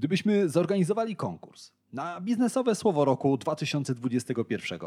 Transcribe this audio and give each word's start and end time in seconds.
Gdybyśmy 0.00 0.48
zorganizowali 0.48 1.16
konkurs 1.16 1.72
na 1.92 2.20
biznesowe 2.20 2.74
słowo 2.74 3.04
roku 3.04 3.36
2021, 3.36 4.80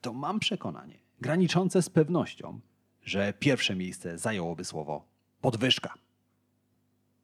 to 0.00 0.12
mam 0.12 0.40
przekonanie, 0.40 0.98
graniczące 1.20 1.82
z 1.82 1.90
pewnością, 1.90 2.60
że 3.02 3.32
pierwsze 3.38 3.76
miejsce 3.76 4.18
zajęłoby 4.18 4.64
słowo 4.64 5.04
podwyżka. 5.40 5.94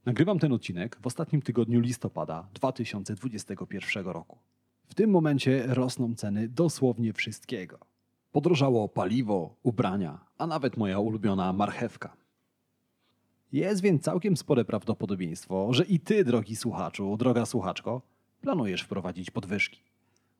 Nagrywam 0.06 0.38
ten 0.38 0.52
odcinek 0.52 0.98
w 1.00 1.06
ostatnim 1.06 1.42
tygodniu 1.42 1.80
listopada 1.80 2.48
2021 2.54 4.04
roku. 4.04 4.38
W 4.88 4.94
tym 4.94 5.10
momencie 5.10 5.66
rosną 5.66 6.14
ceny 6.14 6.48
dosłownie 6.48 7.12
wszystkiego. 7.12 7.78
Podrożało 8.32 8.88
paliwo, 8.88 9.56
ubrania, 9.62 10.18
a 10.38 10.46
nawet 10.46 10.76
moja 10.76 10.98
ulubiona 10.98 11.52
marchewka. 11.52 12.19
Jest 13.52 13.82
więc 13.82 14.02
całkiem 14.02 14.36
spore 14.36 14.64
prawdopodobieństwo, 14.64 15.74
że 15.74 15.84
i 15.84 16.00
ty, 16.00 16.24
drogi 16.24 16.56
słuchaczu, 16.56 17.16
droga 17.16 17.46
słuchaczko, 17.46 18.02
planujesz 18.40 18.82
wprowadzić 18.82 19.30
podwyżki. 19.30 19.82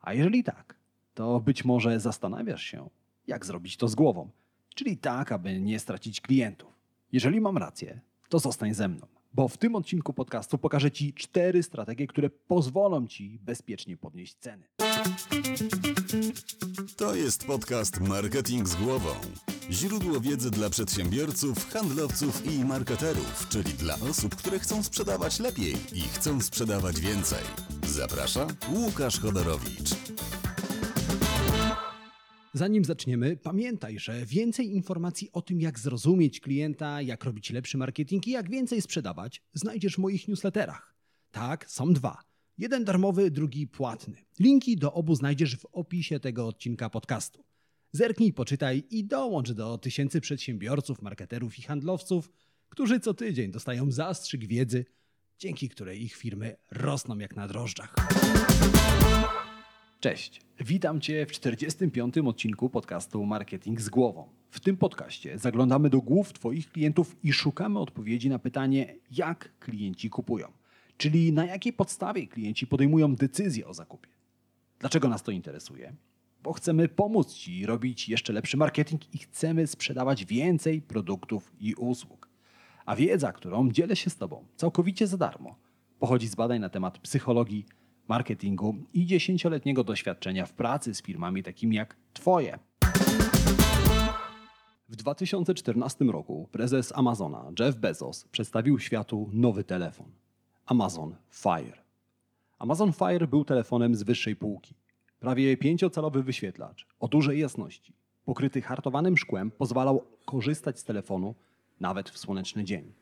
A 0.01 0.15
jeżeli 0.15 0.45
tak, 0.45 0.75
to 1.15 1.41
być 1.41 1.65
może 1.65 2.01
zastanawiasz 2.01 2.63
się, 2.63 2.89
jak 3.27 3.47
zrobić 3.47 3.77
to 3.77 3.89
z 3.89 3.95
głową, 3.95 4.31
czyli 4.75 4.97
tak, 4.97 5.33
aby 5.33 5.61
nie 5.61 5.79
stracić 5.79 6.21
klientów. 6.21 6.73
Jeżeli 7.13 7.41
mam 7.41 7.59
rację, 7.59 8.01
to 8.29 8.39
zostań 8.39 8.75
ze 8.75 8.89
mną, 8.89 9.07
bo 9.35 9.49
w 9.49 9.57
tym 9.57 9.75
odcinku 9.75 10.13
podcastu 10.13 10.59
pokażę 10.59 10.91
Ci 10.91 11.15
cztery 11.15 11.63
strategie, 11.63 12.07
które 12.07 12.31
pozwolą 12.31 13.07
Ci 13.07 13.39
bezpiecznie 13.43 13.97
podnieść 13.97 14.35
ceny. 14.35 14.65
To 16.97 17.15
jest 17.15 17.47
podcast 17.47 18.01
Marketing 18.01 18.69
z 18.69 18.75
głową. 18.75 19.11
Źródło 19.71 20.21
wiedzy 20.21 20.51
dla 20.51 20.71
przedsiębiorców, 20.71 21.71
handlowców 21.71 22.53
i 22.53 22.65
marketerów, 22.65 23.49
czyli 23.49 23.73
dla 23.73 23.95
osób, 23.95 24.37
które 24.37 24.59
chcą 24.59 24.83
sprzedawać 24.83 25.41
lepiej 25.41 25.75
i 25.93 26.01
chcą 26.01 26.41
sprzedawać 26.41 27.01
więcej. 27.01 27.45
Zaprasza 27.87 28.47
Łukasz 28.73 29.21
Chodorowicz. 29.21 29.91
Zanim 32.55 32.85
zaczniemy, 32.85 33.37
pamiętaj, 33.37 33.99
że 33.99 34.27
więcej 34.27 34.75
informacji 34.75 35.33
o 35.33 35.43
tym, 35.43 35.61
jak 35.61 35.79
zrozumieć 35.79 36.41
klienta, 36.41 37.03
jak 37.03 37.25
robić 37.25 37.51
lepszy 37.51 37.79
marketing 37.79 38.27
i 38.27 38.31
jak 38.31 38.51
więcej 38.51 38.83
sprzedawać, 38.83 39.43
znajdziesz 39.55 39.95
w 39.95 39.99
moich 39.99 40.29
newsletterach. 40.29 40.95
Tak, 41.31 41.71
są 41.71 41.93
dwa. 41.93 42.23
Jeden 42.59 42.85
darmowy, 42.85 43.31
drugi 43.31 43.67
płatny. 43.67 44.17
Linki 44.41 44.77
do 44.77 44.93
obu 44.93 45.15
znajdziesz 45.15 45.57
w 45.57 45.67
opisie 45.73 46.21
tego 46.21 46.47
odcinka 46.47 46.91
podcastu. 46.91 47.50
Zerknij, 47.93 48.33
poczytaj 48.33 48.83
i 48.91 49.05
dołącz 49.05 49.53
do 49.53 49.79
tysięcy 49.79 50.21
przedsiębiorców, 50.21 51.03
marketerów 51.03 51.59
i 51.59 51.63
handlowców, 51.63 52.31
którzy 52.69 53.01
co 53.01 53.15
tydzień 53.15 53.51
dostają 53.51 53.91
zastrzyk 53.91 54.47
wiedzy, 54.47 54.85
dzięki 55.39 55.69
której 55.69 56.03
ich 56.03 56.15
firmy 56.15 56.57
rosną 56.71 57.19
jak 57.19 57.37
na 57.37 57.49
drożdżach. 57.49 57.95
Cześć, 60.01 60.41
witam 60.61 61.01
Cię 61.01 61.27
w 61.27 61.33
45. 61.33 62.19
odcinku 62.19 62.71
podcastu 62.71 63.27
Marketing 63.27 63.81
z 63.81 63.89
głową. 63.89 64.29
W 64.51 64.61
tym 64.61 64.77
podcaście 64.77 65.39
zaglądamy 65.39 65.91
do 65.91 66.01
głów 66.01 66.33
Twoich 66.33 66.73
klientów 66.73 67.17
i 67.23 67.33
szukamy 67.33 67.79
odpowiedzi 67.79 68.29
na 68.29 68.39
pytanie, 68.39 68.97
jak 69.11 69.59
klienci 69.59 70.11
kupują, 70.11 70.53
czyli 70.97 71.33
na 71.33 71.47
jakiej 71.47 71.73
podstawie 71.73 72.27
klienci 72.27 72.67
podejmują 72.67 73.15
decyzję 73.15 73.67
o 73.67 73.75
zakupie. 73.75 74.11
Dlaczego 74.79 75.09
nas 75.09 75.23
to 75.23 75.31
interesuje? 75.31 75.95
Bo 76.43 76.53
chcemy 76.53 76.89
pomóc 76.89 77.35
Ci 77.35 77.67
robić 77.67 78.09
jeszcze 78.09 78.33
lepszy 78.33 78.57
marketing 78.57 79.15
i 79.15 79.19
chcemy 79.19 79.67
sprzedawać 79.67 80.25
więcej 80.25 80.83
produktów 80.83 81.53
i 81.61 81.75
usług. 81.75 82.29
A 82.87 82.97
wiedza, 82.97 83.33
którą 83.33 83.71
dzielę 83.71 83.97
się 83.97 84.11
z 84.11 84.17
Tobą 84.17 84.45
całkowicie 84.57 85.07
za 85.07 85.17
darmo, 85.17 85.57
pochodzi 85.99 86.29
z 86.29 86.35
badań 86.35 86.61
na 86.61 86.69
temat 86.69 86.99
psychologii, 86.99 87.67
marketingu 88.09 88.77
i 88.95 89.07
dziesięcioletniego 89.07 89.85
doświadczenia 89.85 90.47
w 90.47 90.53
pracy 90.53 90.95
z 90.95 91.03
firmami 91.03 91.43
takimi 91.43 91.77
jak 91.77 91.97
Twoje. 92.13 92.59
W 94.89 94.97
2014 94.97 96.05
roku 96.05 96.49
prezes 96.53 96.93
Amazona 96.97 97.53
Jeff 97.59 97.77
Bezos 97.77 98.25
przedstawił 98.25 98.79
światu 98.79 99.31
nowy 99.33 99.65
telefon 99.65 100.07
Amazon 100.67 101.17
Fire. 101.31 101.79
Amazon 102.59 102.93
Fire 102.93 103.27
był 103.27 103.45
telefonem 103.45 103.95
z 103.95 104.03
wyższej 104.03 104.37
półki. 104.37 104.75
Prawie 105.21 105.57
pięciocalowy 105.57 106.23
wyświetlacz 106.23 106.87
o 107.01 107.09
dużej 107.09 107.39
jasności, 107.39 107.93
pokryty 108.25 108.63
hartowanym 108.63 109.17
szkłem, 109.17 109.51
pozwalał 109.51 110.05
korzystać 110.25 110.79
z 110.79 110.85
telefonu 110.85 111.35
nawet 111.81 112.11
w 112.11 112.19
słoneczny 112.19 112.65
dzień. 112.65 112.93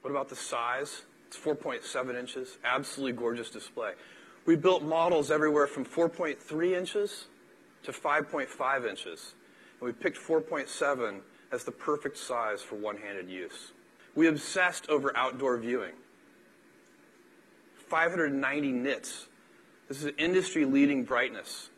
What 0.00 0.10
about 0.10 0.28
the 0.28 0.36
size? 0.36 1.02
It's 1.30 1.38
4.7 1.38 2.20
inches, 2.20 2.58
absolutely 2.62 3.14
gorgeous 3.22 3.50
display. 3.50 3.94
We 4.46 4.56
built 4.56 4.82
models 4.82 5.30
everywhere 5.30 5.66
from 5.66 5.84
4.3 5.84 6.78
inches 6.78 7.28
to 7.82 7.92
5.5 7.92 8.90
inches. 8.90 9.34
And 9.80 9.88
we 9.88 9.92
picked 9.92 10.18
4.7 10.18 11.20
as 11.52 11.64
the 11.64 11.72
perfect 11.72 12.16
size 12.16 12.62
for 12.62 12.76
one-handed 12.76 13.28
use. 13.28 13.72
We 14.16 14.28
obsessed 14.28 14.90
over 14.90 15.16
outdoor 15.16 15.58
viewing. 15.58 15.94
590 17.90 18.72
nits. 18.72 19.28
This 19.88 20.02
is 20.02 20.12
industry-leading 20.16 21.06
brightness. 21.06 21.70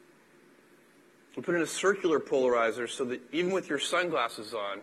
We 1.36 1.42
put 1.42 1.54
in 1.54 1.62
a 1.62 1.66
circular 1.66 2.20
polarizer 2.20 2.90
so 2.90 3.04
that 3.06 3.18
even 3.32 3.54
with 3.54 3.70
your 3.70 3.80
sunglasses 3.80 4.54
on, 4.54 4.80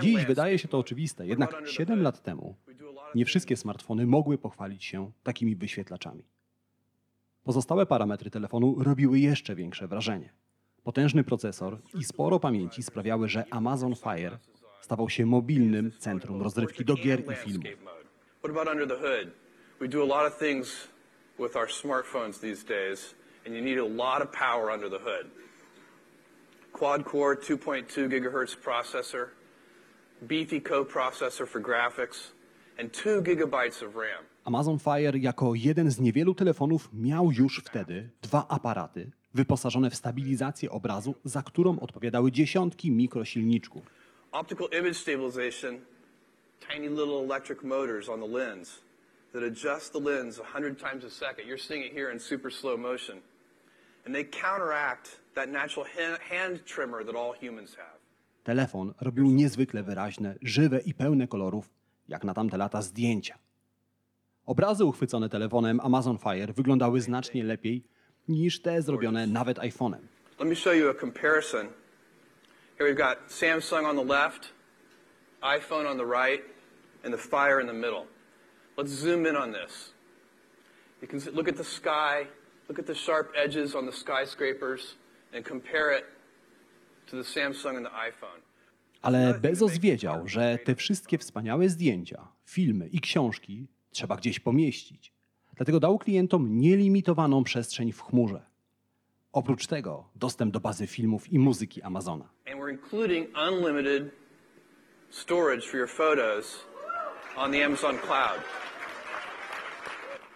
Dziś 0.00 0.24
wydaje 0.26 0.58
się 0.58 0.68
to 0.68 0.78
oczywiste, 0.78 1.26
jednak 1.26 1.68
7 1.68 2.02
lat 2.02 2.22
temu 2.22 2.56
nie 3.14 3.24
wszystkie 3.24 3.56
smartfony 3.56 4.06
mogły 4.06 4.38
pochwalić 4.38 4.84
się 4.84 5.10
takimi 5.22 5.56
wyświetlaczami. 5.56 6.24
Pozostałe 7.44 7.86
parametry 7.86 8.30
telefonu 8.30 8.76
robiły 8.78 9.18
jeszcze 9.18 9.54
większe 9.54 9.88
wrażenie. 9.88 10.32
Potężny 10.84 11.24
procesor 11.24 11.78
i 11.94 12.04
sporo 12.04 12.40
pamięci 12.40 12.82
sprawiały, 12.82 13.28
że 13.28 13.44
Amazon 13.50 13.94
Fire 13.94 14.38
stawał 14.80 15.10
się 15.10 15.26
mobilnym 15.26 15.92
centrum 15.98 16.42
rozrywki 16.42 16.84
do 16.84 16.94
gier 16.94 17.32
i 17.32 17.34
filmów. 17.34 17.70
With 21.38 21.56
our 21.56 21.68
smartphones 21.68 22.40
these 22.40 22.64
days, 22.64 23.14
and 23.44 23.54
you 23.54 23.60
need 23.60 23.78
a 23.78 23.84
lot 23.84 24.22
of 24.22 24.32
power 24.32 24.70
under 24.70 24.88
the 24.88 24.98
hood. 24.98 25.26
Quad-core 26.72 27.36
2.2 27.36 28.08
gigahertz 28.08 28.56
processor, 28.56 29.28
beefy 30.26 30.60
coprocessor 30.60 31.46
for 31.46 31.60
graphics, 31.60 32.32
and 32.78 32.92
2 32.92 33.22
gigabytes 33.22 33.82
of 33.82 33.96
RAM. 33.96 34.24
Amazon 34.46 34.78
Fire 34.78 35.18
jako 35.18 35.54
jeden 35.54 35.90
z 35.90 36.00
niewielu 36.00 36.34
telefonów 36.34 36.88
miał 36.92 37.32
już 37.32 37.62
wtedy 37.64 38.10
dwa 38.22 38.48
aparaty 38.48 39.10
wyposażone 39.34 39.90
w 39.90 39.94
stabilizację 39.94 40.70
obrazu, 40.70 41.14
za 41.24 41.42
którą 41.42 41.80
odpowiadały 41.80 42.32
dziesiątki 42.32 42.90
mikrosilniczków. 42.90 43.82
Optical 44.32 44.68
image 44.78 44.94
stabilization, 44.94 45.80
tiny 46.68 46.88
little 46.88 47.24
electric 47.24 47.62
motors 47.62 48.08
on 48.08 48.20
the 48.20 48.26
lens 48.26 48.85
that 49.32 49.42
adjust 49.42 49.92
the 49.92 49.98
lens 50.00 50.38
100 50.38 50.78
times 50.78 51.04
a 51.04 51.10
second. 51.10 51.46
You're 51.48 51.62
seeing 51.68 51.84
it 51.86 51.92
here 51.92 52.12
in 52.12 52.20
super 52.20 52.50
slow 52.52 52.76
motion. 52.76 53.20
And 54.06 54.14
they 54.14 54.24
counteract 54.24 55.20
that 55.34 55.48
natural 55.48 55.86
ha- 55.96 56.18
hand 56.30 56.64
trimmer 56.64 57.04
that 57.04 57.14
all 57.16 57.32
humans 57.40 57.74
have. 57.76 57.96
Telefon 58.44 58.94
robił 59.00 59.26
niezwykle 59.26 59.82
wyraźne, 59.82 60.34
żywe 60.42 60.80
i 60.80 60.94
pełne 60.94 61.28
kolorów, 61.28 61.70
jak 62.08 62.24
na 62.24 62.34
tamte 62.34 62.56
lata 62.56 62.82
zdjęcia. 62.82 63.38
Obrazy 64.46 64.84
uchwycone 64.84 65.28
telefonem 65.28 65.80
Amazon 65.80 66.18
Fire 66.18 66.52
wyglądały 66.52 67.00
znacznie 67.00 67.44
lepiej 67.44 67.84
niż 68.28 68.60
te 68.62 68.82
zrobione 68.82 69.26
nawet 69.26 69.58
iPhone'em. 69.58 69.98
Let 70.38 70.48
me 70.48 70.54
show 70.54 70.74
you 70.74 70.90
a 70.90 70.94
comparison. 70.94 71.66
Here 72.78 72.90
we've 72.90 72.98
got 72.98 73.18
Samsung 73.28 73.86
on 73.86 73.96
the 73.96 74.14
left, 74.14 74.52
iPhone 75.42 75.86
on 75.90 75.96
the 75.96 76.04
right, 76.04 76.44
and 77.04 77.14
the 77.14 77.20
Fire 77.20 77.60
in 77.60 77.66
the 77.66 77.72
middle. 77.72 78.06
Let's 78.76 78.90
zoom 78.90 79.26
in 79.26 79.36
on 79.36 79.52
this. 79.52 79.92
You 81.02 81.08
can 81.08 81.34
look 81.34 81.48
at 81.48 81.56
the 81.56 81.64
sky, 81.64 82.26
look 82.68 82.78
at 82.78 82.86
the 82.86 82.94
sharp 82.94 83.32
edges 83.34 83.74
on 83.74 83.86
the 83.86 83.92
skyscrapers, 83.92 84.96
and 85.32 85.44
compare 85.44 85.98
it 85.98 86.04
to 87.10 87.16
the 87.16 87.24
Samsung 87.24 87.76
and 87.76 87.86
the 87.86 87.92
iPhone. 87.92 88.40
Ale 89.02 89.34
Bezos 89.40 89.78
wiedział, 89.78 90.28
że 90.28 90.58
te 90.64 90.74
wszystkie 90.74 91.18
wspaniałe 91.18 91.68
zdjęcia, 91.68 92.28
filmy 92.44 92.88
i 92.88 93.00
książki 93.00 93.66
trzeba 93.90 94.16
gdzieś 94.16 94.40
pomieścić. 94.40 95.12
Dlatego 95.54 95.80
dał 95.80 95.98
klientom 95.98 96.58
nielimitowaną 96.58 97.44
przestrzeń 97.44 97.92
w 97.92 98.02
chmurze. 98.02 98.46
Oprócz 99.32 99.66
tego 99.66 100.08
dostęp 100.14 100.52
do 100.52 100.60
bazy 100.60 100.86
filmów 100.86 101.32
i 101.32 101.38
muzyki 101.38 101.82
Amazona. 101.82 102.28
And 102.46 102.60
we're 102.60 102.70
including 102.70 103.28
unlimited 103.38 104.10
storage 105.10 105.62
for 105.62 105.76
your 105.76 105.88
photos 105.88 106.64
on 107.36 107.52
the 107.52 107.64
Amazon 107.64 107.98
cloud. 107.98 108.40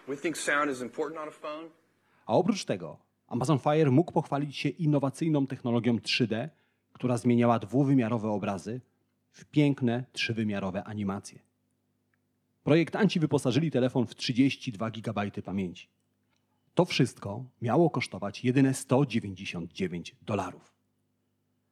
a 2.25 2.33
oprócz 2.33 2.65
tego 2.65 2.97
Amazon 3.27 3.59
Fire 3.59 3.91
mógł 3.91 4.11
pochwalić 4.11 4.57
się 4.57 4.69
innowacyjną 4.69 5.47
technologią 5.47 5.97
3D, 5.97 6.49
która 6.93 7.17
zmieniała 7.17 7.59
dwuwymiarowe 7.59 8.29
obrazy 8.29 8.81
w 9.31 9.45
piękne 9.45 10.05
trzywymiarowe 10.11 10.83
animacje. 10.83 11.39
Projektanci 12.63 13.19
wyposażyli 13.19 13.71
telefon 13.71 14.07
w 14.07 14.15
32 14.15 14.91
GB 14.91 15.31
pamięci. 15.45 15.87
To 16.73 16.85
wszystko 16.85 17.45
miało 17.61 17.89
kosztować 17.89 18.43
jedyne 18.43 18.73
199 18.73 20.15
dolarów. 20.21 20.73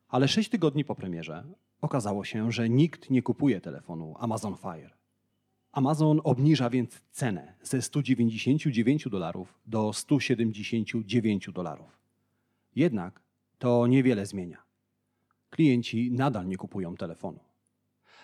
Ale 0.07 0.27
6 0.27 0.49
tygodni 0.49 0.85
po 0.85 0.95
premierze 0.95 1.43
okazało 1.81 2.25
się, 2.25 2.51
że 2.51 2.69
nikt 2.69 3.09
nie 3.09 3.21
kupuje 3.21 3.61
telefonu 3.61 4.15
Amazon 4.19 4.57
Fire. 4.57 4.98
Amazon 5.71 6.21
obniża 6.23 6.69
więc 6.69 7.01
cenę 7.11 7.53
ze 7.63 7.81
199 7.81 9.09
dolarów 9.09 9.59
do 9.65 9.93
179 9.93 11.49
dolarów. 11.53 11.99
Jednak 12.75 13.21
to 13.59 13.87
niewiele 13.87 14.25
zmienia. 14.25 14.63
Klienci 15.49 16.11
nadal 16.11 16.47
nie 16.47 16.57
kupują 16.57 16.95
telefonu. 16.95 17.39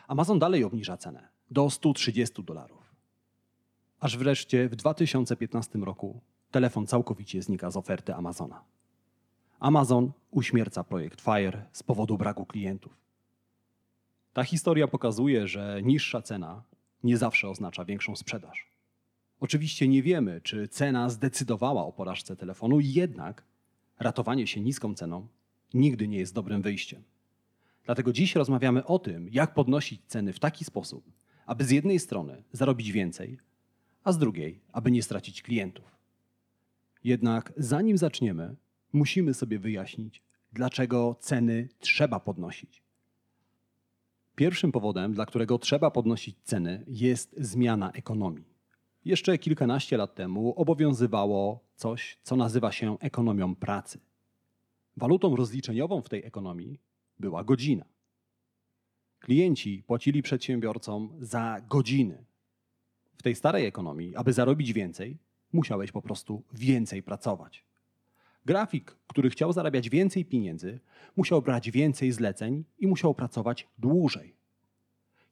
Amazon 0.07 0.39
dalej 0.39 0.63
obniża 0.63 0.97
cenę 0.97 1.27
do 1.51 1.69
130 1.69 2.43
dolarów. 2.43 2.95
Aż 3.99 4.17
wreszcie 4.17 4.69
w 4.69 4.75
2015 4.75 5.79
roku 5.79 6.21
telefon 6.51 6.87
całkowicie 6.87 7.41
znika 7.41 7.71
z 7.71 7.77
oferty 7.77 8.15
Amazona. 8.15 8.63
Amazon 9.59 10.11
uśmierca 10.31 10.83
projekt 10.83 11.21
Fire 11.21 11.65
z 11.71 11.83
powodu 11.83 12.17
braku 12.17 12.45
klientów. 12.45 12.97
Ta 14.33 14.43
historia 14.43 14.87
pokazuje, 14.87 15.47
że 15.47 15.81
niższa 15.83 16.21
cena 16.21 16.63
nie 17.05 17.17
zawsze 17.17 17.49
oznacza 17.49 17.85
większą 17.85 18.15
sprzedaż. 18.15 18.67
Oczywiście 19.39 19.87
nie 19.87 20.03
wiemy, 20.03 20.41
czy 20.41 20.67
cena 20.67 21.09
zdecydowała 21.09 21.85
o 21.85 21.91
porażce 21.91 22.35
telefonu, 22.35 22.79
jednak 22.79 23.43
ratowanie 23.99 24.47
się 24.47 24.61
niską 24.61 24.95
ceną 24.95 25.27
nigdy 25.73 26.07
nie 26.07 26.17
jest 26.17 26.33
dobrym 26.33 26.61
wyjściem. 26.61 27.03
Dlatego 27.85 28.13
dziś 28.13 28.35
rozmawiamy 28.35 28.85
o 28.85 28.99
tym, 28.99 29.29
jak 29.31 29.53
podnosić 29.53 30.01
ceny 30.07 30.33
w 30.33 30.39
taki 30.39 30.65
sposób, 30.65 31.11
aby 31.45 31.65
z 31.65 31.71
jednej 31.71 31.99
strony 31.99 32.43
zarobić 32.51 32.91
więcej, 32.91 33.37
a 34.03 34.11
z 34.11 34.17
drugiej, 34.17 34.59
aby 34.71 34.91
nie 34.91 35.03
stracić 35.03 35.41
klientów. 35.41 35.85
Jednak 37.03 37.53
zanim 37.57 37.97
zaczniemy, 37.97 38.55
musimy 38.93 39.33
sobie 39.33 39.59
wyjaśnić, 39.59 40.21
dlaczego 40.53 41.15
ceny 41.19 41.69
trzeba 41.79 42.19
podnosić. 42.19 42.84
Pierwszym 44.35 44.71
powodem, 44.71 45.13
dla 45.13 45.25
którego 45.25 45.59
trzeba 45.59 45.91
podnosić 45.91 46.37
ceny, 46.43 46.85
jest 46.87 47.35
zmiana 47.37 47.91
ekonomii. 47.91 48.45
Jeszcze 49.05 49.37
kilkanaście 49.37 49.97
lat 49.97 50.15
temu 50.15 50.53
obowiązywało 50.57 51.59
coś, 51.75 52.17
co 52.23 52.35
nazywa 52.35 52.71
się 52.71 52.99
ekonomią 52.99 53.55
pracy. 53.55 53.99
Walutą 54.97 55.35
rozliczeniową 55.35 56.01
w 56.01 56.09
tej 56.09 56.25
ekonomii 56.25 56.79
była 57.19 57.43
godzina. 57.43 57.85
Klienci 59.19 59.83
płacili 59.87 60.21
przedsiębiorcom 60.21 61.09
za 61.19 61.61
godziny. 61.69 62.25
W 63.17 63.23
tej 63.23 63.35
starej 63.35 63.65
ekonomii, 63.65 64.15
aby 64.15 64.33
zarobić 64.33 64.73
więcej, 64.73 65.17
musiałeś 65.53 65.91
po 65.91 66.01
prostu 66.01 66.43
więcej 66.53 67.03
pracować. 67.03 67.65
Grafik, 68.45 68.95
który 69.07 69.29
chciał 69.29 69.53
zarabiać 69.53 69.89
więcej 69.89 70.25
pieniędzy, 70.25 70.79
musiał 71.15 71.41
brać 71.41 71.71
więcej 71.71 72.11
zleceń 72.11 72.63
i 72.79 72.87
musiał 72.87 73.13
pracować 73.13 73.67
dłużej. 73.77 74.35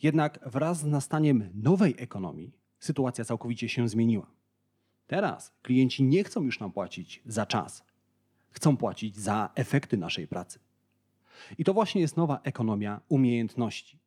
Jednak 0.04 0.40
wraz 0.46 0.80
z 0.80 0.86
nastaniem 0.86 1.50
nowej 1.54 1.96
ekonomii 1.98 2.52
sytuacja 2.80 3.26
całkowicie 3.26 3.70
się 3.70 3.90
zmieniła. 3.90 4.32
Teraz 5.08 5.54
klienci 5.62 6.04
nie 6.04 6.24
chcą 6.24 6.44
już 6.44 6.60
nam 6.60 6.72
płacić 6.72 7.22
za 7.26 7.46
czas, 7.46 7.84
chcą 8.52 8.78
płacić 8.78 9.18
za 9.18 9.50
efekty 9.56 9.98
naszej 9.98 10.28
pracy. 10.28 10.60
I 11.58 11.64
to 11.64 11.74
właśnie 11.74 12.02
jest 12.02 12.18
nowa 12.18 12.40
ekonomia 12.44 13.02
umiejętności. 13.10 14.00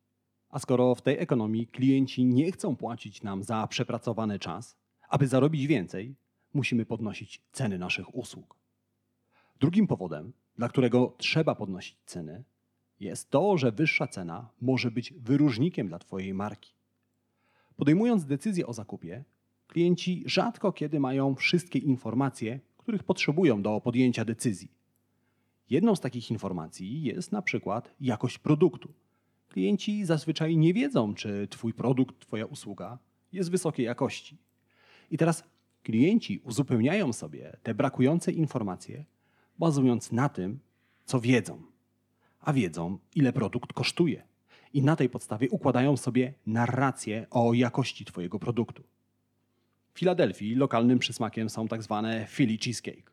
A 0.51 0.59
skoro 0.59 0.95
w 0.95 1.03
tej 1.03 1.19
ekonomii 1.19 1.67
klienci 1.67 2.25
nie 2.25 2.53
chcą 2.53 2.77
płacić 2.77 3.23
nam 3.23 3.43
za 3.43 3.67
przepracowany 3.67 4.39
czas, 4.39 4.77
aby 5.09 5.27
zarobić 5.27 5.67
więcej, 5.67 6.15
musimy 6.55 6.87
podnosić 6.87 7.43
ceny 7.53 7.79
naszych 7.79 8.15
usług. 8.15 8.57
Drugim 9.61 9.87
powodem, 9.87 10.33
dla 10.57 10.69
którego 10.69 11.15
trzeba 11.19 11.55
podnosić 11.55 11.97
ceny, 12.07 12.45
jest 13.01 13.31
to, 13.31 13.59
że 13.59 13.73
wyższa 13.73 14.07
cena 14.07 14.49
może 14.61 14.91
być 14.91 15.13
wyróżnikiem 15.13 15.89
dla 15.89 15.99
Twojej 15.99 16.35
marki. 16.35 16.73
Podejmując 17.77 18.25
decyzję 18.25 18.67
o 18.67 18.73
zakupie, 18.73 19.25
klienci 19.67 20.23
rzadko 20.27 20.73
kiedy 20.73 21.01
mają 21.01 21.35
wszystkie 21.35 21.79
informacje, 21.79 22.61
których 22.79 23.03
potrzebują 23.03 23.63
do 23.63 23.81
podjęcia 23.81 24.25
decyzji. 24.25 24.71
Jedną 25.71 25.97
z 25.97 26.01
takich 26.01 26.31
informacji 26.31 27.03
jest 27.03 27.33
na 27.33 27.43
przykład 27.43 27.95
jakość 28.01 28.39
produktu. 28.39 28.93
Klienci 29.49 30.05
zazwyczaj 30.05 30.57
nie 30.57 30.75
wiedzą, 30.75 31.15
czy 31.15 31.49
Twój 31.51 31.75
produkt, 31.75 32.19
Twoja 32.19 32.47
usługa 32.47 32.99
jest 33.33 33.51
wysokiej 33.51 33.87
jakości. 33.87 34.37
I 35.11 35.19
teraz 35.19 35.45
klienci 35.83 36.41
uzupełniają 36.45 37.13
sobie 37.13 37.57
te 37.63 37.75
brakujące 37.75 38.33
informacje, 38.33 39.05
bazując 39.59 40.13
na 40.13 40.29
tym, 40.29 40.59
co 41.05 41.21
wiedzą. 41.21 41.63
A 42.41 42.53
wiedzą, 42.53 42.99
ile 43.15 43.33
produkt 43.33 43.73
kosztuje. 43.73 44.23
I 44.73 44.83
na 44.83 44.97
tej 44.97 45.09
podstawie 45.09 45.51
układają 45.51 45.97
sobie 45.97 46.35
narrację 46.47 47.27
o 47.31 47.55
jakości 47.55 48.05
Twojego 48.05 48.39
produktu. 48.39 48.83
W 49.95 49.99
Filadelfii 49.99 50.55
lokalnym 50.55 50.99
przysmakiem 50.99 51.51
są 51.51 51.69
tak 51.69 51.83
zwane 51.83 52.27
Philly 52.27 52.59
Cheesecake. 52.59 53.13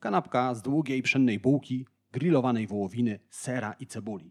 Kanapka 0.00 0.54
z 0.54 0.62
długiej 0.62 1.02
pszennej 1.02 1.38
bułki, 1.38 1.86
grillowanej 2.12 2.66
wołowiny, 2.66 3.18
sera 3.30 3.72
i 3.72 3.86
cebuli. 3.86 4.30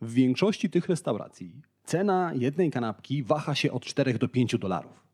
W 0.00 0.12
większości 0.12 0.70
tych 0.70 0.88
restauracji 0.88 1.62
cena 1.84 2.32
jednej 2.34 2.70
kanapki 2.70 3.22
waha 3.22 3.54
się 3.54 3.72
od 3.72 3.84
4 3.84 4.14
do 4.14 4.28
5 4.28 4.58
dolarów. 4.58 5.04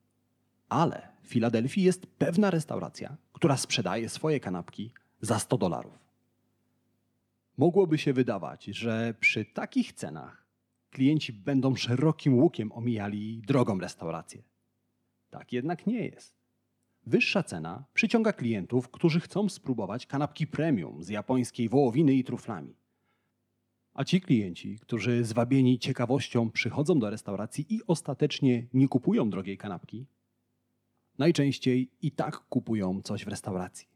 Ale 0.69 1.08
w 1.23 1.26
Filadelfii 1.26 1.82
jest 1.82 2.06
pewna 2.06 2.50
restauracja, 2.50 3.16
która 3.32 3.56
sprzedaje 3.56 4.08
swoje 4.08 4.40
kanapki 4.40 4.93
za 5.20 5.38
100 5.38 5.58
dolarów. 5.58 5.99
Mogłoby 7.58 7.99
się 7.99 8.12
wydawać, 8.12 8.64
że 8.64 9.14
przy 9.20 9.44
takich 9.44 9.93
cenach 9.93 10.46
klienci 10.90 11.32
będą 11.32 11.76
szerokim 11.76 12.38
łukiem 12.38 12.72
omijali 12.72 13.43
drogą 13.46 13.78
restaurację. 13.78 14.43
Tak 15.31 15.52
jednak 15.52 15.87
nie 15.87 16.06
jest. 16.06 16.40
Wyższa 17.06 17.43
cena 17.43 17.84
przyciąga 17.94 18.32
klientów, 18.32 18.88
którzy 18.88 19.20
chcą 19.20 19.49
spróbować 19.49 20.06
kanapki 20.06 20.46
premium 20.46 21.02
z 21.02 21.08
japońskiej 21.08 21.69
wołowiny 21.69 22.14
i 22.14 22.25
truflami. 22.25 22.75
A 23.94 24.05
ci 24.05 24.20
klienci, 24.20 24.78
którzy 24.78 25.25
zwabieni 25.25 25.78
ciekawością 25.78 26.50
przychodzą 26.50 26.99
do 26.99 27.11
restauracji 27.11 27.75
i 27.75 27.81
ostatecznie 27.87 28.66
nie 28.75 28.88
kupują 28.88 29.31
drogiej 29.31 29.58
kanapki, 29.58 30.06
najczęściej 31.19 31.90
i 32.02 32.11
tak 32.11 32.37
kupują 32.37 33.02
coś 33.02 33.25
w 33.25 33.28
restauracji. 33.28 33.89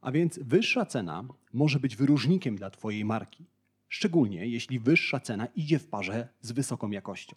A 0.00 0.12
więc 0.12 0.38
wyższa 0.42 0.86
cena 0.86 1.24
może 1.52 1.80
być 1.80 1.96
wyróżnikiem 1.96 2.56
dla 2.56 2.70
Twojej 2.70 3.04
marki, 3.04 3.44
szczególnie 3.88 4.46
jeśli 4.46 4.78
wyższa 4.78 5.20
cena 5.20 5.46
idzie 5.46 5.78
w 5.78 5.86
parze 5.86 6.28
z 6.40 6.52
wysoką 6.52 6.90
jakością. 6.90 7.36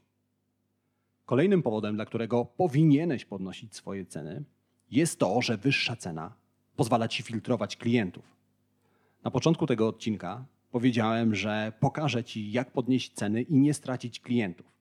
Kolejnym 1.26 1.64
powodem, 1.64 1.96
dla 1.96 2.06
którego 2.06 2.46
powinieneś 2.46 3.26
podnosić 3.26 3.76
swoje 3.76 4.06
ceny, 4.06 4.44
jest 4.92 5.20
to, 5.20 5.42
że 5.42 5.58
wyższa 5.58 5.96
cena 5.96 6.34
pozwala 6.76 7.08
Ci 7.08 7.24
filtrować 7.24 7.78
klientów. 7.78 8.24
Na 9.24 9.32
początku 9.32 9.68
tego 9.68 9.88
odcinka 9.88 10.46
powiedziałem, 10.72 11.36
że 11.36 11.74
pokażę 11.80 12.24
Ci, 12.24 12.52
jak 12.52 12.72
podnieść 12.72 13.14
ceny 13.14 13.42
i 13.42 13.58
nie 13.58 13.74
stracić 13.74 14.20
klientów. 14.20 14.72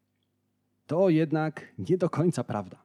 To 0.87 1.09
jednak 1.09 1.73
nie 1.79 1.99
do 1.99 2.11
końca 2.11 2.45
prawda. 2.45 2.83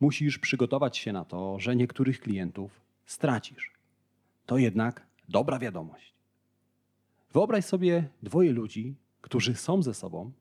Musisz 0.00 0.38
przygotować 0.38 0.98
się 0.98 1.12
na 1.12 1.24
to, 1.24 1.60
że 1.60 1.76
niektórych 1.76 2.20
klientów 2.20 2.85
stracisz. 3.06 3.70
To 4.46 4.58
jednak 4.58 5.06
dobra 5.28 5.58
wiadomość. 5.58 6.14
Wyobraź 7.32 7.64
sobie 7.64 8.08
dwoje 8.22 8.52
ludzi, 8.52 8.94
którzy 9.20 9.54
są 9.54 9.82
ze 9.82 9.94
sobą 9.94 10.32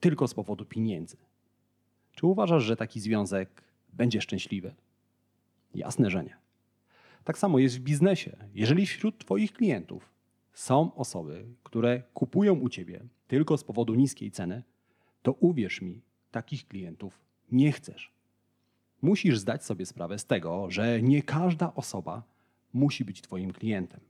tylko 0.00 0.28
z 0.28 0.34
powodu 0.34 0.64
pieniędzy. 0.64 1.16
Czy 2.14 2.26
uważasz, 2.26 2.62
że 2.62 2.76
taki 2.76 3.00
związek 3.00 3.62
będzie 3.92 4.20
szczęśliwy? 4.20 4.74
Jasne, 5.74 6.10
że 6.10 6.24
nie. 6.24 6.36
Tak 7.24 7.38
samo 7.38 7.58
jest 7.58 7.78
w 7.78 7.80
biznesie. 7.80 8.36
Jeżeli 8.54 8.86
wśród 8.86 9.18
Twoich 9.18 9.52
klientów 9.52 10.12
są 10.52 10.94
osoby, 10.94 11.46
które 11.62 12.02
kupują 12.14 12.54
u 12.54 12.68
Ciebie 12.68 13.00
tylko 13.28 13.56
z 13.56 13.64
powodu 13.64 13.94
niskiej 13.94 14.30
ceny, 14.30 14.62
to 15.22 15.32
uwierz 15.32 15.82
mi, 15.82 16.00
takich 16.30 16.68
klientów 16.68 17.20
nie 17.52 17.72
chcesz. 17.72 18.12
Musisz 19.04 19.38
zdać 19.38 19.64
sobie 19.64 19.86
sprawę 19.86 20.18
z 20.18 20.26
tego, 20.26 20.70
że 20.70 21.02
nie 21.02 21.22
każda 21.22 21.74
osoba 21.74 22.22
musi 22.72 23.04
być 23.04 23.22
Twoim 23.22 23.52
klientem. 23.52 24.00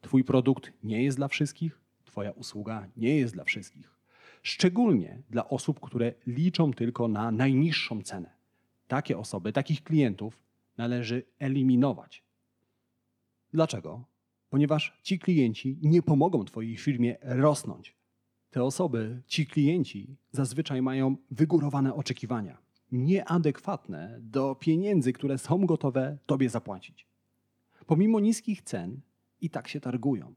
Twój 0.00 0.24
produkt 0.24 0.72
nie 0.82 1.02
jest 1.02 1.16
dla 1.16 1.28
wszystkich, 1.28 1.80
Twoja 2.04 2.30
usługa 2.30 2.88
nie 2.96 3.16
jest 3.16 3.34
dla 3.34 3.44
wszystkich. 3.44 3.90
Szczególnie 4.42 5.22
dla 5.30 5.48
osób, 5.48 5.80
które 5.80 6.14
liczą 6.26 6.72
tylko 6.72 7.08
na 7.08 7.30
najniższą 7.30 8.02
cenę. 8.02 8.30
Takie 8.88 9.18
osoby, 9.18 9.52
takich 9.52 9.84
klientów 9.84 10.42
należy 10.76 11.22
eliminować. 11.38 12.22
Dlaczego? 13.52 14.04
Ponieważ 14.50 14.98
ci 15.02 15.18
klienci 15.18 15.78
nie 15.82 16.02
pomogą 16.02 16.44
Twojej 16.44 16.76
firmie 16.76 17.16
rosnąć. 17.22 17.96
Te 18.50 18.64
osoby, 18.64 19.22
ci 19.26 19.46
klienci, 19.46 20.16
zazwyczaj 20.32 20.82
mają 20.82 21.16
wygórowane 21.30 21.94
oczekiwania, 21.94 22.67
nieadekwatne 22.92 24.18
do 24.20 24.54
pieniędzy, 24.54 25.12
które 25.12 25.38
są 25.38 25.66
gotowe 25.66 26.18
tobie 26.26 26.48
zapłacić. 26.48 27.06
Pomimo 27.86 28.20
niskich 28.20 28.62
cen, 28.62 29.00
i 29.40 29.50
tak 29.50 29.68
się 29.68 29.80
targują. 29.80 30.34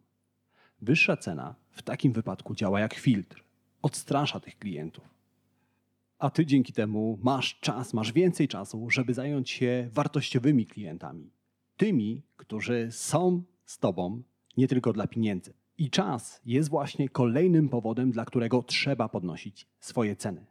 Wyższa 0.82 1.18
cena 1.18 1.56
w 1.72 1.82
takim 1.82 2.14
wypadku 2.14 2.56
działa 2.56 2.80
jak 2.80 2.94
filtr, 2.94 3.44
odstrasza 3.82 4.40
tych 4.40 4.60
klientów. 4.60 5.04
A 6.20 6.30
ty 6.30 6.46
dzięki 6.46 6.74
temu 6.74 7.20
masz 7.22 7.60
czas, 7.60 7.94
masz 7.94 8.12
więcej 8.12 8.48
czasu, 8.48 8.90
żeby 8.90 9.14
zająć 9.14 9.50
się 9.50 9.90
wartościowymi 9.94 10.66
klientami. 10.66 11.32
Tymi, 11.78 12.22
którzy 12.38 12.88
są 12.92 13.44
z 13.66 13.80
tobą 13.80 14.22
nie 14.58 14.68
tylko 14.68 14.94
dla 14.94 15.08
pieniędzy. 15.08 15.54
I 15.78 15.90
czas 15.90 16.42
jest 16.46 16.70
właśnie 16.70 17.10
kolejnym 17.10 17.70
powodem, 17.70 18.12
dla 18.12 18.26
którego 18.26 18.64
trzeba 18.64 19.10
podnosić 19.10 19.68
swoje 19.80 20.16
ceny. 20.16 20.46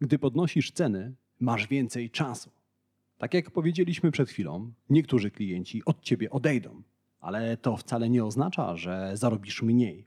Gdy 0.00 0.18
podnosisz 0.18 0.72
ceny, 0.72 1.14
masz 1.40 1.68
więcej 1.68 2.10
czasu. 2.10 2.50
Tak 3.18 3.34
jak 3.34 3.50
powiedzieliśmy 3.50 4.10
przed 4.10 4.28
chwilą, 4.28 4.72
niektórzy 4.90 5.30
klienci 5.30 5.84
od 5.84 6.00
ciebie 6.00 6.30
odejdą, 6.30 6.82
ale 7.20 7.56
to 7.56 7.76
wcale 7.76 8.10
nie 8.10 8.24
oznacza, 8.24 8.76
że 8.76 9.10
zarobisz 9.14 9.62
mniej. 9.62 10.06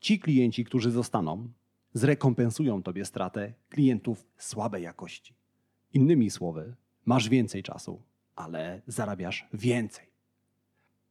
Ci 0.00 0.18
klienci, 0.18 0.64
którzy 0.64 0.90
zostaną, 0.90 1.48
zrekompensują 1.92 2.82
tobie 2.82 3.04
stratę 3.04 3.52
klientów 3.68 4.26
słabej 4.38 4.82
jakości. 4.82 5.34
Innymi 5.94 6.30
słowy, 6.30 6.74
masz 7.04 7.28
więcej 7.28 7.62
czasu, 7.62 8.02
ale 8.36 8.82
zarabiasz 8.86 9.48
więcej. 9.52 10.06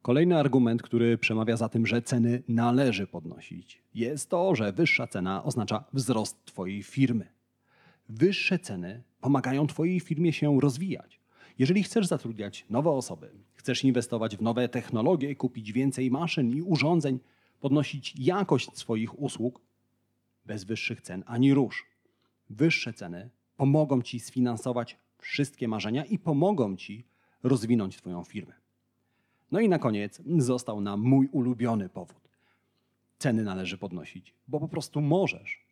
Kolejny 0.01 0.37
argument, 0.37 0.81
który 0.81 1.17
przemawia 1.17 1.57
za 1.57 1.69
tym, 1.69 1.87
że 1.87 2.01
ceny 2.01 2.43
należy 2.47 3.07
podnosić, 3.07 3.83
jest 3.93 4.29
to, 4.29 4.55
że 4.55 4.73
wyższa 4.73 5.07
cena 5.07 5.43
oznacza 5.43 5.83
wzrost 5.93 6.45
Twojej 6.45 6.83
firmy. 6.83 7.27
Wyższe 8.09 8.59
ceny 8.59 9.03
pomagają 9.21 9.67
Twojej 9.67 9.99
firmie 9.99 10.33
się 10.33 10.61
rozwijać. 10.61 11.19
Jeżeli 11.59 11.83
chcesz 11.83 12.07
zatrudniać 12.07 12.65
nowe 12.69 12.89
osoby, 12.89 13.31
chcesz 13.53 13.83
inwestować 13.83 14.38
w 14.38 14.41
nowe 14.41 14.69
technologie, 14.69 15.35
kupić 15.35 15.71
więcej 15.71 16.11
maszyn 16.11 16.49
i 16.49 16.61
urządzeń, 16.61 17.19
podnosić 17.59 18.13
jakość 18.19 18.77
swoich 18.77 19.19
usług, 19.19 19.61
bez 20.45 20.63
wyższych 20.63 21.01
cen 21.01 21.23
ani 21.27 21.53
rusz. 21.53 21.85
Wyższe 22.49 22.93
ceny 22.93 23.29
pomogą 23.57 24.01
Ci 24.01 24.19
sfinansować 24.19 24.97
wszystkie 25.17 25.67
marzenia 25.67 26.05
i 26.05 26.19
pomogą 26.19 26.75
Ci 26.75 27.05
rozwinąć 27.43 27.97
Twoją 27.97 28.23
firmę. 28.23 28.53
No 29.51 29.59
i 29.59 29.69
na 29.69 29.79
koniec 29.79 30.21
został 30.38 30.81
nam 30.81 31.01
mój 31.01 31.27
ulubiony 31.31 31.89
powód. 31.89 32.29
Ceny 33.17 33.43
należy 33.43 33.77
podnosić, 33.77 34.33
bo 34.47 34.59
po 34.59 34.67
prostu 34.67 35.01
możesz. 35.01 35.68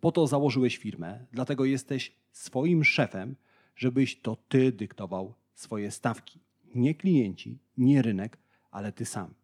Po 0.00 0.12
to 0.12 0.26
założyłeś 0.26 0.76
firmę, 0.76 1.26
dlatego 1.32 1.64
jesteś 1.64 2.12
swoim 2.32 2.84
szefem, 2.84 3.36
żebyś 3.76 4.20
to 4.20 4.36
ty 4.48 4.72
dyktował 4.72 5.34
swoje 5.54 5.90
stawki. 5.90 6.38
Nie 6.74 6.94
klienci, 6.94 7.58
nie 7.76 8.02
rynek, 8.02 8.38
ale 8.70 8.92
ty 8.92 9.04
sam. 9.04 9.34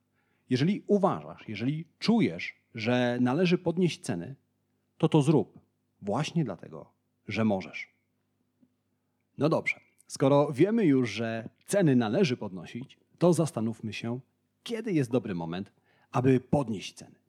Jeżeli 0.50 0.82
uważasz, 0.86 1.48
jeżeli 1.48 1.84
czujesz, 1.98 2.54
że 2.74 3.18
należy 3.20 3.58
podnieść 3.58 4.00
ceny, 4.00 4.34
to 4.98 5.08
to 5.08 5.22
zrób. 5.22 5.58
Właśnie 6.02 6.44
dlatego, 6.44 6.90
że 7.28 7.44
możesz. 7.44 7.88
No 9.38 9.48
dobrze, 9.48 9.80
skoro 10.06 10.52
wiemy 10.52 10.84
już, 10.84 11.10
że 11.10 11.48
ceny 11.66 11.96
należy 11.96 12.36
podnosić, 12.36 12.98
to 13.18 13.32
zastanówmy 13.32 13.92
się, 13.92 14.20
kiedy 14.62 14.92
jest 14.92 15.10
dobry 15.10 15.34
moment, 15.34 15.72
aby 16.12 16.40
podnieść 16.40 16.94
ceny. 16.94 17.23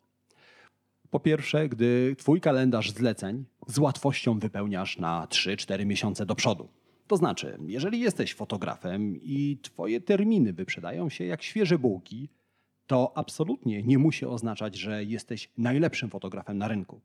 Po 1.16 1.20
pierwsze, 1.20 1.70
gdy 1.70 2.16
Twój 2.18 2.42
kalendarz 2.42 2.92
zleceń 2.92 3.46
z 3.68 3.78
łatwością 3.78 4.40
wypełniasz 4.40 4.98
na 4.98 5.28
3-4 5.30 5.86
miesiące 5.86 6.26
do 6.26 6.36
przodu. 6.36 6.68
To 7.08 7.18
znaczy, 7.18 7.58
jeżeli 7.66 8.00
jesteś 8.00 8.34
fotografem 8.34 9.18
i 9.22 9.60
Twoje 9.62 10.02
terminy 10.02 10.54
wyprzedają 10.54 11.10
się 11.10 11.26
jak 11.26 11.44
świeże 11.44 11.80
bułki, 11.80 12.30
to 12.88 13.18
absolutnie 13.18 13.84
nie 13.84 13.98
musi 13.98 14.26
oznaczać, 14.26 14.76
że 14.76 15.04
jesteś 15.04 15.52
najlepszym 15.58 16.10
fotografem 16.10 16.58
na 16.58 16.68
rynku. 16.68 17.02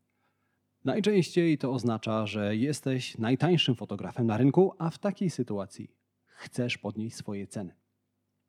Najczęściej 0.84 1.58
to 1.58 1.72
oznacza, 1.72 2.26
że 2.26 2.56
jesteś 2.56 3.18
najtańszym 3.18 3.74
fotografem 3.74 4.26
na 4.26 4.36
rynku, 4.36 4.74
a 4.78 4.90
w 4.90 4.98
takiej 4.98 5.30
sytuacji 5.30 5.90
chcesz 6.26 6.78
podnieść 6.78 7.16
swoje 7.16 7.46
ceny. 7.46 7.74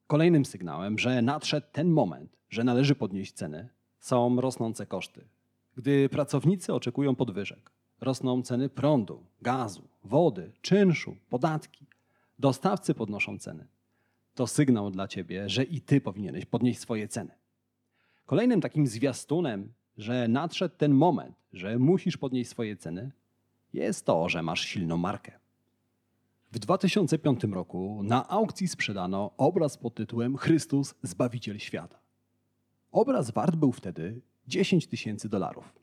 Kolejnym 0.08 0.46
sygnałem, 0.46 1.00
że 1.00 1.22
nadszedł 1.22 1.68
ten 1.72 1.90
moment, 1.90 2.38
że 2.50 2.64
należy 2.64 2.96
podnieść 2.96 3.34
ceny, 3.34 3.70
są 4.00 4.42
rosnące 4.42 4.86
koszty. 4.86 5.28
Gdy 5.78 6.10
pracownicy 6.10 6.74
oczekują 6.74 7.16
podwyżek, 7.16 7.72
rosną 8.02 8.42
ceny 8.42 8.70
prądu, 8.70 9.24
gazu, 9.42 9.88
wody, 10.04 10.52
czynszu, 10.62 11.16
podatki, 11.30 11.86
dostawcy 12.40 12.94
podnoszą 12.94 13.40
ceny. 13.40 13.68
To 14.36 14.48
sygnał 14.48 14.92
dla 14.92 15.08
ciebie, 15.08 15.50
że 15.50 15.64
i 15.64 15.82
ty 15.82 16.02
powinieneś 16.02 16.46
podnieść 16.46 16.80
swoje 16.80 17.08
ceny. 17.08 17.32
Kolejnym 18.26 18.62
takim 18.62 18.88
zwiastunem, 18.88 19.74
że 19.98 20.28
nadszedł 20.28 20.76
ten 20.78 20.94
moment, 20.94 21.36
że 21.54 21.80
musisz 21.80 22.18
podnieść 22.18 22.50
swoje 22.50 22.78
ceny, 22.78 23.12
jest 23.74 24.06
to, 24.06 24.30
że 24.30 24.44
masz 24.44 24.62
silną 24.62 24.98
markę. 24.98 25.40
W 26.52 26.60
2005 26.60 27.44
roku 27.44 28.02
na 28.04 28.30
aukcji 28.30 28.68
sprzedano 28.68 29.32
obraz 29.38 29.78
pod 29.78 29.96
tytułem 29.96 30.38
Chrystus 30.38 30.96
Zbawiciel 31.04 31.60
Świata. 31.60 32.00
Obraz 32.92 33.32
wart 33.32 33.56
był 33.56 33.72
wtedy 33.72 34.22
10 34.52 34.88
tysięcy 34.88 35.30
dolarów. 35.30 35.74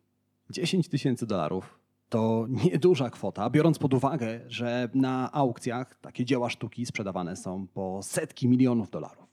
10 0.51 0.89
tysięcy 0.89 1.27
dolarów 1.27 1.79
to 2.09 2.47
nieduża 2.49 3.11
kwota, 3.11 3.51
biorąc 3.51 3.79
pod 3.79 3.95
uwagę, 3.95 4.41
że 4.49 4.89
na 4.95 5.33
aukcjach 5.33 5.99
takie 6.01 6.25
dzieła 6.25 6.51
sztuki 6.51 6.87
sprzedawane 6.87 7.37
są 7.37 7.67
po 7.67 8.01
setki 8.03 8.49
milionów 8.49 8.91
dolarów. 8.91 9.27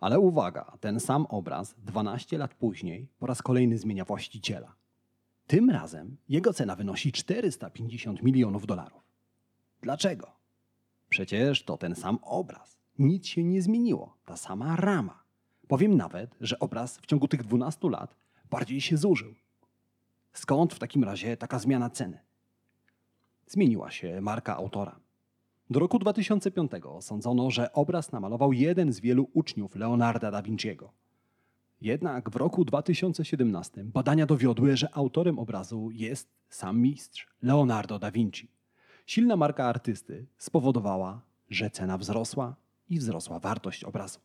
Ale 0.00 0.20
uwaga, 0.20 0.72
ten 0.80 1.00
sam 1.00 1.26
obraz 1.26 1.74
12 1.74 2.38
lat 2.38 2.54
później 2.54 3.08
po 3.18 3.26
raz 3.26 3.42
kolejny 3.42 3.78
zmienia 3.78 4.04
właściciela. 4.04 4.74
Tym 5.46 5.70
razem 5.70 6.16
jego 6.28 6.52
cena 6.52 6.76
wynosi 6.76 7.12
450 7.12 8.22
milionów 8.22 8.66
dolarów. 8.66 9.02
Dlaczego? 9.82 10.30
Przecież 11.08 11.62
to 11.62 11.76
ten 11.76 11.94
sam 11.94 12.18
obraz. 12.22 12.78
Nic 12.98 13.26
się 13.26 13.44
nie 13.44 13.62
zmieniło, 13.62 14.16
ta 14.24 14.36
sama 14.36 14.76
rama. 14.76 15.22
Powiem 15.68 15.96
nawet, 15.96 16.36
że 16.40 16.58
obraz 16.58 16.98
w 16.98 17.06
ciągu 17.06 17.28
tych 17.28 17.42
12 17.42 17.90
lat 17.90 18.14
bardziej 18.50 18.80
się 18.80 18.96
zużył. 18.96 19.34
Skąd 20.32 20.74
w 20.74 20.78
takim 20.78 21.04
razie 21.04 21.36
taka 21.36 21.58
zmiana 21.58 21.90
ceny? 21.90 22.18
Zmieniła 23.46 23.90
się 23.90 24.20
marka 24.20 24.56
autora. 24.56 25.00
Do 25.70 25.80
roku 25.80 25.98
2005 25.98 26.72
sądzono, 27.00 27.50
że 27.50 27.72
obraz 27.72 28.12
namalował 28.12 28.52
jeden 28.52 28.92
z 28.92 29.00
wielu 29.00 29.30
uczniów 29.32 29.76
Leonarda 29.76 30.30
da 30.30 30.42
Vinciego. 30.42 30.92
Jednak 31.80 32.30
w 32.30 32.36
roku 32.36 32.64
2017 32.64 33.84
badania 33.84 34.26
dowiodły, 34.26 34.76
że 34.76 34.94
autorem 34.94 35.38
obrazu 35.38 35.90
jest 35.92 36.28
sam 36.48 36.80
mistrz 36.80 37.28
Leonardo 37.42 37.98
da 37.98 38.10
Vinci. 38.10 38.48
Silna 39.06 39.36
marka 39.36 39.64
artysty 39.64 40.26
spowodowała, 40.38 41.20
że 41.50 41.70
cena 41.70 41.98
wzrosła 41.98 42.56
i 42.88 42.98
wzrosła 42.98 43.38
wartość 43.38 43.84
obrazu. 43.84 44.18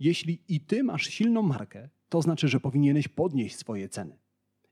Jeśli 0.00 0.38
i 0.48 0.60
ty 0.60 0.84
masz 0.84 1.06
silną 1.06 1.42
markę, 1.42 1.88
to 2.08 2.22
znaczy, 2.22 2.48
że 2.48 2.60
powinieneś 2.60 3.08
podnieść 3.08 3.56
swoje 3.56 3.88
ceny. 3.88 4.18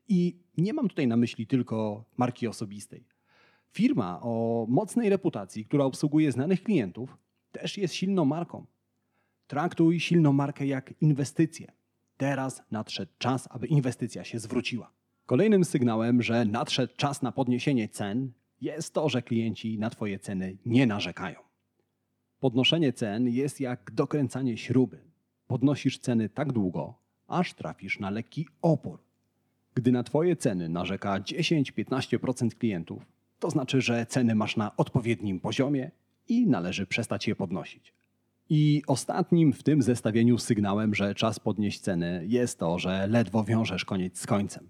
I 0.07 0.39
nie 0.57 0.73
mam 0.73 0.89
tutaj 0.89 1.07
na 1.07 1.17
myśli 1.17 1.47
tylko 1.47 2.05
marki 2.17 2.47
osobistej. 2.47 3.07
Firma 3.71 4.19
o 4.21 4.65
mocnej 4.69 5.09
reputacji, 5.09 5.65
która 5.65 5.85
obsługuje 5.85 6.31
znanych 6.31 6.63
klientów, 6.63 7.17
też 7.51 7.77
jest 7.77 7.93
silną 7.93 8.25
marką. 8.25 8.65
Traktuj 9.47 9.99
silną 9.99 10.33
markę 10.33 10.65
jak 10.65 10.93
inwestycję. 11.01 11.71
Teraz 12.17 12.63
nadszedł 12.71 13.11
czas, 13.17 13.47
aby 13.51 13.67
inwestycja 13.67 14.23
się 14.23 14.39
zwróciła. 14.39 14.91
Kolejnym 15.25 15.65
sygnałem, 15.65 16.21
że 16.21 16.45
nadszedł 16.45 16.93
czas 16.95 17.21
na 17.21 17.31
podniesienie 17.31 17.89
cen, 17.89 18.31
jest 18.61 18.93
to, 18.93 19.09
że 19.09 19.21
klienci 19.21 19.79
na 19.79 19.89
Twoje 19.89 20.19
ceny 20.19 20.57
nie 20.65 20.87
narzekają. 20.87 21.39
Podnoszenie 22.39 22.93
cen 22.93 23.29
jest 23.29 23.59
jak 23.59 23.91
dokręcanie 23.91 24.57
śruby. 24.57 25.14
Podnosisz 25.47 25.99
ceny 25.99 26.29
tak 26.29 26.53
długo, 26.53 26.93
aż 27.27 27.53
trafisz 27.53 27.99
na 27.99 28.09
lekki 28.09 28.47
opór. 28.61 28.99
Gdy 29.75 29.91
na 29.91 30.03
Twoje 30.03 30.35
ceny 30.35 30.69
narzeka 30.69 31.19
10-15% 31.19 32.49
klientów, 32.49 33.05
to 33.39 33.49
znaczy, 33.49 33.81
że 33.81 34.05
ceny 34.05 34.35
masz 34.35 34.57
na 34.57 34.75
odpowiednim 34.77 35.39
poziomie 35.39 35.91
i 36.27 36.47
należy 36.47 36.85
przestać 36.85 37.27
je 37.27 37.35
podnosić. 37.35 37.93
I 38.49 38.83
ostatnim 38.87 39.53
w 39.53 39.63
tym 39.63 39.81
zestawieniu 39.81 40.37
sygnałem, 40.37 40.95
że 40.95 41.15
czas 41.15 41.39
podnieść 41.39 41.79
ceny 41.79 42.25
jest 42.27 42.59
to, 42.59 42.79
że 42.79 43.07
ledwo 43.07 43.43
wiążesz 43.43 43.85
koniec 43.85 44.19
z 44.19 44.25
końcem. 44.25 44.69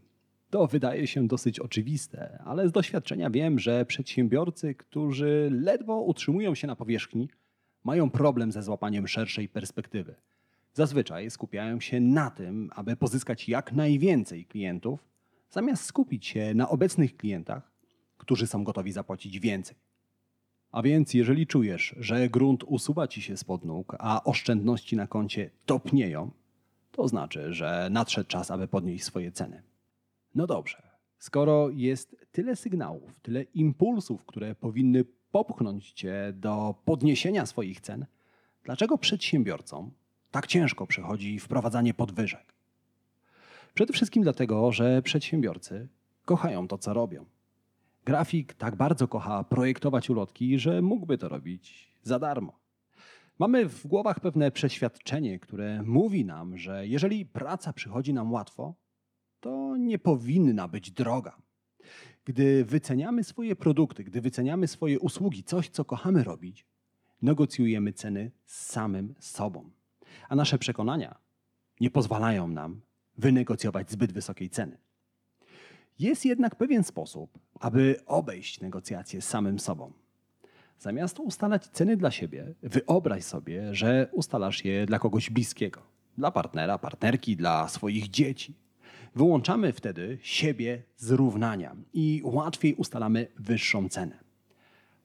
To 0.50 0.68
wydaje 0.68 1.08
się 1.08 1.28
dosyć 1.28 1.60
oczywiste, 1.60 2.44
ale 2.46 2.70
z 2.70 2.72
doświadczenia 2.72 3.30
wiem, 3.30 3.60
że 3.60 3.86
przedsiębiorcy, 3.86 4.76
którzy 4.76 5.50
ledwo 5.52 6.02
utrzymują 6.02 6.56
się 6.56 6.68
na 6.68 6.76
powierzchni, 6.76 7.30
mają 7.84 8.10
problem 8.10 8.52
ze 8.52 8.64
złapaniem 8.64 9.08
szerszej 9.08 9.50
perspektywy. 9.50 10.16
Zazwyczaj 10.76 11.32
skupiają 11.32 11.80
się 11.80 12.00
na 12.00 12.32
tym, 12.32 12.70
aby 12.76 12.96
pozyskać 12.96 13.50
jak 13.50 13.74
najwięcej 13.74 14.46
klientów, 14.46 15.08
zamiast 15.50 15.84
skupić 15.84 16.26
się 16.26 16.54
na 16.54 16.70
obecnych 16.70 17.18
klientach, 17.18 17.72
którzy 18.18 18.48
są 18.48 18.64
gotowi 18.64 18.92
zapłacić 18.92 19.40
więcej. 19.40 19.78
A 20.72 20.82
więc, 20.82 21.14
jeżeli 21.14 21.48
czujesz, 21.48 21.96
że 22.00 22.30
grunt 22.30 22.64
usuwa 22.64 23.08
ci 23.08 23.22
się 23.22 23.38
spod 23.38 23.66
nóg, 23.66 23.96
a 24.00 24.24
oszczędności 24.24 24.96
na 24.96 25.08
koncie 25.08 25.50
topnieją, 25.66 26.32
to 26.92 27.08
znaczy, 27.08 27.54
że 27.54 27.88
nadszedł 27.92 28.30
czas, 28.30 28.52
aby 28.52 28.68
podnieść 28.68 29.04
swoje 29.04 29.32
ceny. 29.32 29.64
No 30.36 30.48
dobrze, 30.48 30.82
skoro 31.18 31.70
jest 31.70 32.16
tyle 32.32 32.56
sygnałów, 32.56 33.20
tyle 33.20 33.44
impulsów, 33.44 34.26
które 34.26 34.56
powinny 34.56 35.06
popchnąć 35.32 35.92
cię 35.92 36.34
do 36.36 36.76
podniesienia 36.86 37.46
swoich 37.46 37.82
cen, 37.82 38.06
dlaczego 38.64 38.98
przedsiębiorcom 38.98 39.92
tak 40.36 40.48
ciężko 40.48 40.88
przychodzi 40.88 41.40
wprowadzanie 41.40 41.94
podwyżek? 41.94 42.54
Przede 43.74 43.94
wszystkim 43.94 44.24
dlatego, 44.24 44.72
że 44.72 45.02
przedsiębiorcy 45.02 45.88
kochają 46.26 46.68
to, 46.68 46.78
co 46.78 46.94
robią. 46.94 47.26
Grafik 48.06 48.54
tak 48.54 48.76
bardzo 48.76 49.08
kocha 49.08 49.44
projektować 49.44 50.10
ulotki, 50.10 50.60
że 50.60 50.82
mógłby 50.82 51.18
to 51.18 51.30
robić 51.30 51.92
za 52.04 52.20
darmo. 52.20 52.60
Mamy 53.40 53.70
w 53.70 53.88
głowach 53.88 54.20
pewne 54.20 54.52
przeświadczenie, 54.52 55.40
które 55.40 55.84
mówi 55.84 56.26
nam, 56.26 56.58
że 56.58 56.88
jeżeli 56.88 57.26
praca 57.26 57.74
przychodzi 57.74 58.14
nam 58.14 58.32
łatwo, 58.32 58.74
to 59.40 59.78
nie 59.78 60.00
powinna 60.00 60.68
być 60.68 60.92
droga. 60.92 61.38
Gdy 62.26 62.66
wyceniamy 62.66 63.24
swoje 63.24 63.56
produkty, 63.56 64.04
gdy 64.04 64.22
wyceniamy 64.22 64.68
swoje 64.68 65.00
usługi, 65.00 65.44
coś, 65.44 65.70
co 65.70 65.86
kochamy 65.86 66.24
robić, 66.24 66.66
negocjujemy 67.22 67.94
ceny 67.94 68.32
z 68.46 68.66
samym 68.66 69.16
sobą. 69.20 69.70
A 70.30 70.36
nasze 70.36 70.58
przekonania 70.58 71.16
nie 71.82 71.90
pozwalają 71.90 72.48
nam 72.48 72.82
wynegocjować 73.18 73.92
zbyt 73.92 74.14
wysokiej 74.14 74.50
ceny. 74.50 74.78
Jest 76.00 76.26
jednak 76.26 76.56
pewien 76.56 76.84
sposób, 76.84 77.40
aby 77.60 78.00
obejść 78.06 78.62
negocjacje 78.62 79.22
z 79.22 79.28
samym 79.28 79.60
sobą. 79.60 79.94
Zamiast 80.80 81.20
ustalać 81.20 81.68
ceny 81.68 81.98
dla 81.98 82.12
siebie, 82.12 82.54
wyobraź 82.64 83.24
sobie, 83.24 83.76
że 83.76 84.10
ustalasz 84.12 84.66
je 84.66 84.86
dla 84.86 85.00
kogoś 85.00 85.30
bliskiego, 85.30 85.82
dla 86.18 86.32
partnera, 86.32 86.78
partnerki, 86.78 87.36
dla 87.36 87.68
swoich 87.68 88.08
dzieci. 88.10 88.54
Wyłączamy 89.16 89.74
wtedy 89.74 90.18
siebie 90.22 90.84
z 90.98 91.12
równania 91.12 91.76
i 91.94 92.22
łatwiej 92.24 92.76
ustalamy 92.76 93.28
wyższą 93.40 93.90
cenę. 93.90 94.20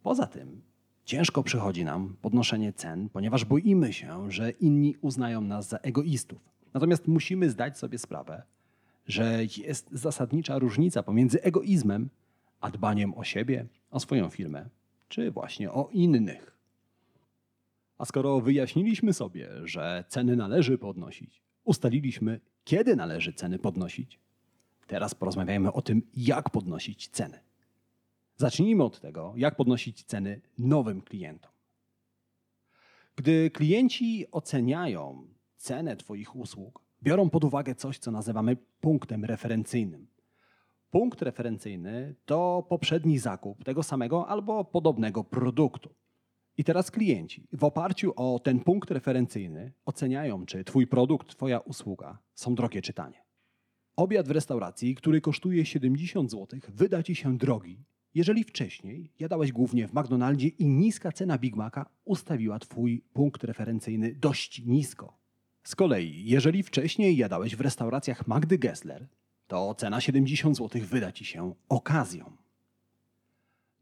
Poza 0.02 0.26
tym 0.26 0.62
ciężko 1.04 1.42
przychodzi 1.42 1.85
nam 1.85 2.16
podnoszenie 2.23 2.73
cen, 2.73 3.09
ponieważ 3.09 3.45
boimy 3.45 3.92
się, 3.92 4.30
że 4.30 4.50
inni 4.50 4.97
uznają 5.00 5.40
nas 5.40 5.69
za 5.69 5.76
egoistów. 5.76 6.50
Natomiast 6.75 7.09
musimy 7.09 7.50
zdać 7.50 7.78
sobie 7.78 7.99
sprawę, 7.99 8.42
że 9.07 9.40
jest 9.57 9.88
zasadnicza 9.92 10.59
różnica 10.59 11.02
pomiędzy 11.02 11.42
egoizmem 11.42 12.09
a 12.61 12.71
dbaniem 12.71 13.14
o 13.14 13.25
siebie, 13.25 13.66
o 13.90 14.00
swoją 14.00 14.28
firmę, 14.28 14.69
czy 15.09 15.30
właśnie 15.30 15.73
o 15.73 15.88
innych. 15.92 16.57
A 17.99 18.04
skoro 18.04 18.40
wyjaśniliśmy 18.40 19.12
sobie, 19.12 19.49
że 19.64 20.04
ceny 20.09 20.37
należy 20.37 20.78
podnosić, 20.78 21.42
ustaliliśmy, 21.64 22.40
kiedy 22.64 22.97
należy 22.97 23.33
ceny 23.33 23.59
podnosić, 23.59 24.19
teraz 24.87 25.14
porozmawiajmy 25.14 25.73
o 25.73 25.83
tym, 25.83 26.02
jak 26.16 26.50
podnosić 26.50 27.09
ceny. 27.09 27.38
Zacznijmy 28.40 28.85
od 28.85 29.00
tego, 29.00 29.32
jak 29.37 29.56
podnosić 29.56 30.04
ceny 30.04 30.40
nowym 30.59 31.02
klientom. 31.02 31.50
Gdy 33.16 33.50
klienci 33.50 34.26
oceniają 34.30 35.26
cenę 35.56 35.97
Twoich 35.97 36.37
usług, 36.37 36.82
biorą 37.02 37.30
pod 37.30 37.44
uwagę 37.44 37.75
coś, 37.75 37.99
co 37.99 38.11
nazywamy 38.11 38.56
punktem 38.80 39.25
referencyjnym. 39.25 40.06
Punkt 40.90 41.23
referencyjny 41.23 42.14
to 42.25 42.66
poprzedni 42.68 43.18
zakup 43.18 43.64
tego 43.64 43.82
samego 43.82 44.28
albo 44.28 44.64
podobnego 44.64 45.25
produktu. 45.25 45.94
I 46.59 46.64
teraz 46.64 46.90
klienci 46.90 47.47
w 47.52 47.64
oparciu 47.64 48.12
o 48.16 48.38
ten 48.38 48.61
punkt 48.61 48.90
referencyjny 48.90 49.73
oceniają, 49.84 50.47
czy 50.47 50.64
Twój 50.64 50.86
produkt, 50.86 51.28
Twoja 51.28 51.58
usługa 51.58 52.19
są 52.34 52.54
drogie 52.54 52.82
czy 52.82 52.93
tanie. 52.93 53.25
Obiad 53.97 54.28
w 54.28 54.30
restauracji, 54.30 54.95
który 54.95 55.21
kosztuje 55.21 55.67
70 55.67 56.30
zł, 56.30 56.60
wyda 56.69 57.02
Ci 57.02 57.14
się 57.14 57.38
drogi, 57.38 57.84
jeżeli 58.14 58.44
wcześniej 58.44 59.12
jadałeś 59.18 59.52
głównie 59.52 59.88
w 59.88 59.94
McDonaldzie 59.94 60.49
i 60.49 60.68
niska 60.68 61.12
cena 61.12 61.38
Big 61.38 61.56
Maca 61.56 61.86
ustawiła 62.04 62.58
Twój 62.58 63.02
punkt 63.12 63.44
referencyjny 63.44 64.14
dość 64.14 64.62
nisko. 64.66 65.18
Z 65.62 65.76
kolei, 65.76 66.25
jeżeli 66.25 66.62
wcześniej 66.62 67.16
jadałeś 67.16 67.56
w 67.56 67.60
restauracjach 67.60 68.26
Magdy 68.26 68.58
Gessler, 68.58 69.08
to 69.46 69.75
cena 69.75 70.00
70 70.00 70.56
zł 70.56 70.82
wyda 70.84 71.12
Ci 71.12 71.25
się 71.25 71.54
okazją. 71.68 72.36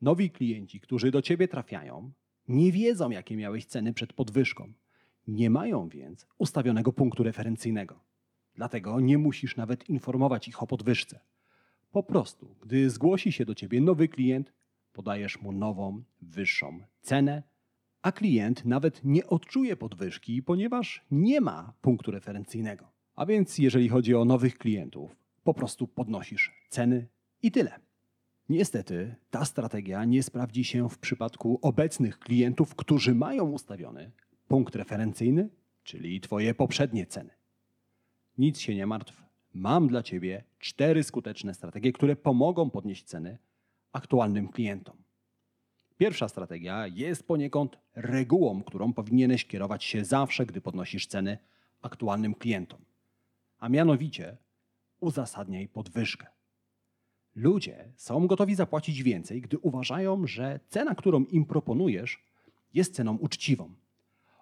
Nowi 0.00 0.30
klienci, 0.30 0.80
którzy 0.80 1.10
do 1.10 1.22
Ciebie 1.22 1.48
trafiają, 1.48 2.12
nie 2.48 2.72
wiedzą, 2.72 3.10
jakie 3.10 3.36
miałeś 3.36 3.64
ceny 3.64 3.92
przed 3.92 4.12
podwyżką. 4.12 4.72
Nie 5.26 5.50
mają 5.50 5.88
więc 5.88 6.26
ustawionego 6.38 6.92
punktu 6.92 7.22
referencyjnego. 7.22 8.00
Dlatego 8.54 9.00
nie 9.00 9.18
musisz 9.18 9.56
nawet 9.56 9.88
informować 9.88 10.48
ich 10.48 10.62
o 10.62 10.66
podwyżce. 10.66 11.20
Po 11.98 12.02
prostu, 12.02 12.54
gdy 12.62 12.90
zgłosi 12.90 13.32
się 13.32 13.44
do 13.44 13.54
Ciebie 13.54 13.80
nowy 13.80 14.08
klient, 14.08 14.52
podajesz 14.92 15.40
mu 15.42 15.52
nową, 15.52 16.02
wyższą 16.22 16.80
cenę, 17.00 17.42
a 18.02 18.12
klient 18.12 18.64
nawet 18.64 19.04
nie 19.04 19.26
odczuje 19.26 19.76
podwyżki, 19.76 20.42
ponieważ 20.42 21.04
nie 21.10 21.40
ma 21.40 21.72
punktu 21.80 22.10
referencyjnego. 22.10 22.92
A 23.14 23.26
więc 23.26 23.58
jeżeli 23.58 23.88
chodzi 23.88 24.14
o 24.14 24.24
nowych 24.24 24.58
klientów, 24.58 25.16
po 25.44 25.54
prostu 25.54 25.86
podnosisz 25.86 26.52
ceny 26.68 27.06
i 27.42 27.50
tyle. 27.50 27.80
Niestety, 28.48 29.14
ta 29.30 29.44
strategia 29.44 30.04
nie 30.04 30.22
sprawdzi 30.22 30.64
się 30.64 30.88
w 30.88 30.98
przypadku 30.98 31.58
obecnych 31.62 32.18
klientów, 32.18 32.74
którzy 32.74 33.14
mają 33.14 33.50
ustawiony 33.50 34.10
punkt 34.48 34.76
referencyjny, 34.76 35.48
czyli 35.82 36.20
Twoje 36.20 36.54
poprzednie 36.54 37.06
ceny. 37.06 37.30
Nic 38.38 38.58
się 38.58 38.74
nie 38.74 38.86
martw. 38.86 39.27
Mam 39.54 39.88
dla 39.88 40.02
Ciebie 40.02 40.44
cztery 40.58 41.04
skuteczne 41.04 41.54
strategie, 41.54 41.92
które 41.92 42.16
pomogą 42.16 42.70
podnieść 42.70 43.04
ceny 43.04 43.38
aktualnym 43.92 44.48
klientom. 44.48 44.96
Pierwsza 45.98 46.28
strategia 46.28 46.86
jest 46.86 47.26
poniekąd 47.26 47.78
regułą, 47.94 48.62
którą 48.62 48.92
powinieneś 48.92 49.44
kierować 49.44 49.84
się 49.84 50.04
zawsze, 50.04 50.46
gdy 50.46 50.60
podnosisz 50.60 51.06
ceny 51.06 51.38
aktualnym 51.82 52.34
klientom. 52.34 52.80
A 53.58 53.68
mianowicie 53.68 54.36
uzasadniaj 55.00 55.68
podwyżkę. 55.68 56.26
Ludzie 57.34 57.92
są 57.96 58.26
gotowi 58.26 58.54
zapłacić 58.54 59.02
więcej, 59.02 59.40
gdy 59.40 59.58
uważają, 59.58 60.26
że 60.26 60.60
cena, 60.68 60.94
którą 60.94 61.24
im 61.24 61.44
proponujesz, 61.44 62.24
jest 62.74 62.94
ceną 62.94 63.16
uczciwą. 63.16 63.74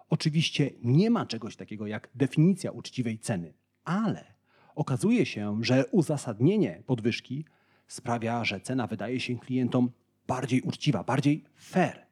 Oczywiście 0.09 0.71
nie 0.83 1.09
ma 1.09 1.25
czegoś 1.25 1.55
takiego 1.55 1.87
jak 1.87 2.09
definicja 2.15 2.71
uczciwej 2.71 3.19
ceny, 3.19 3.53
ale 3.83 4.36
okazuje 4.77 5.25
się, 5.25 5.59
że 5.61 5.85
uzasadnienie 5.91 6.83
podwyżki 6.85 7.45
sprawia, 7.87 8.45
że 8.45 8.59
cena 8.59 8.87
wydaje 8.87 9.19
się 9.19 9.39
klientom 9.39 9.91
bardziej 10.27 10.61
uczciwa, 10.61 11.03
bardziej 11.03 11.43
fair. 11.55 12.05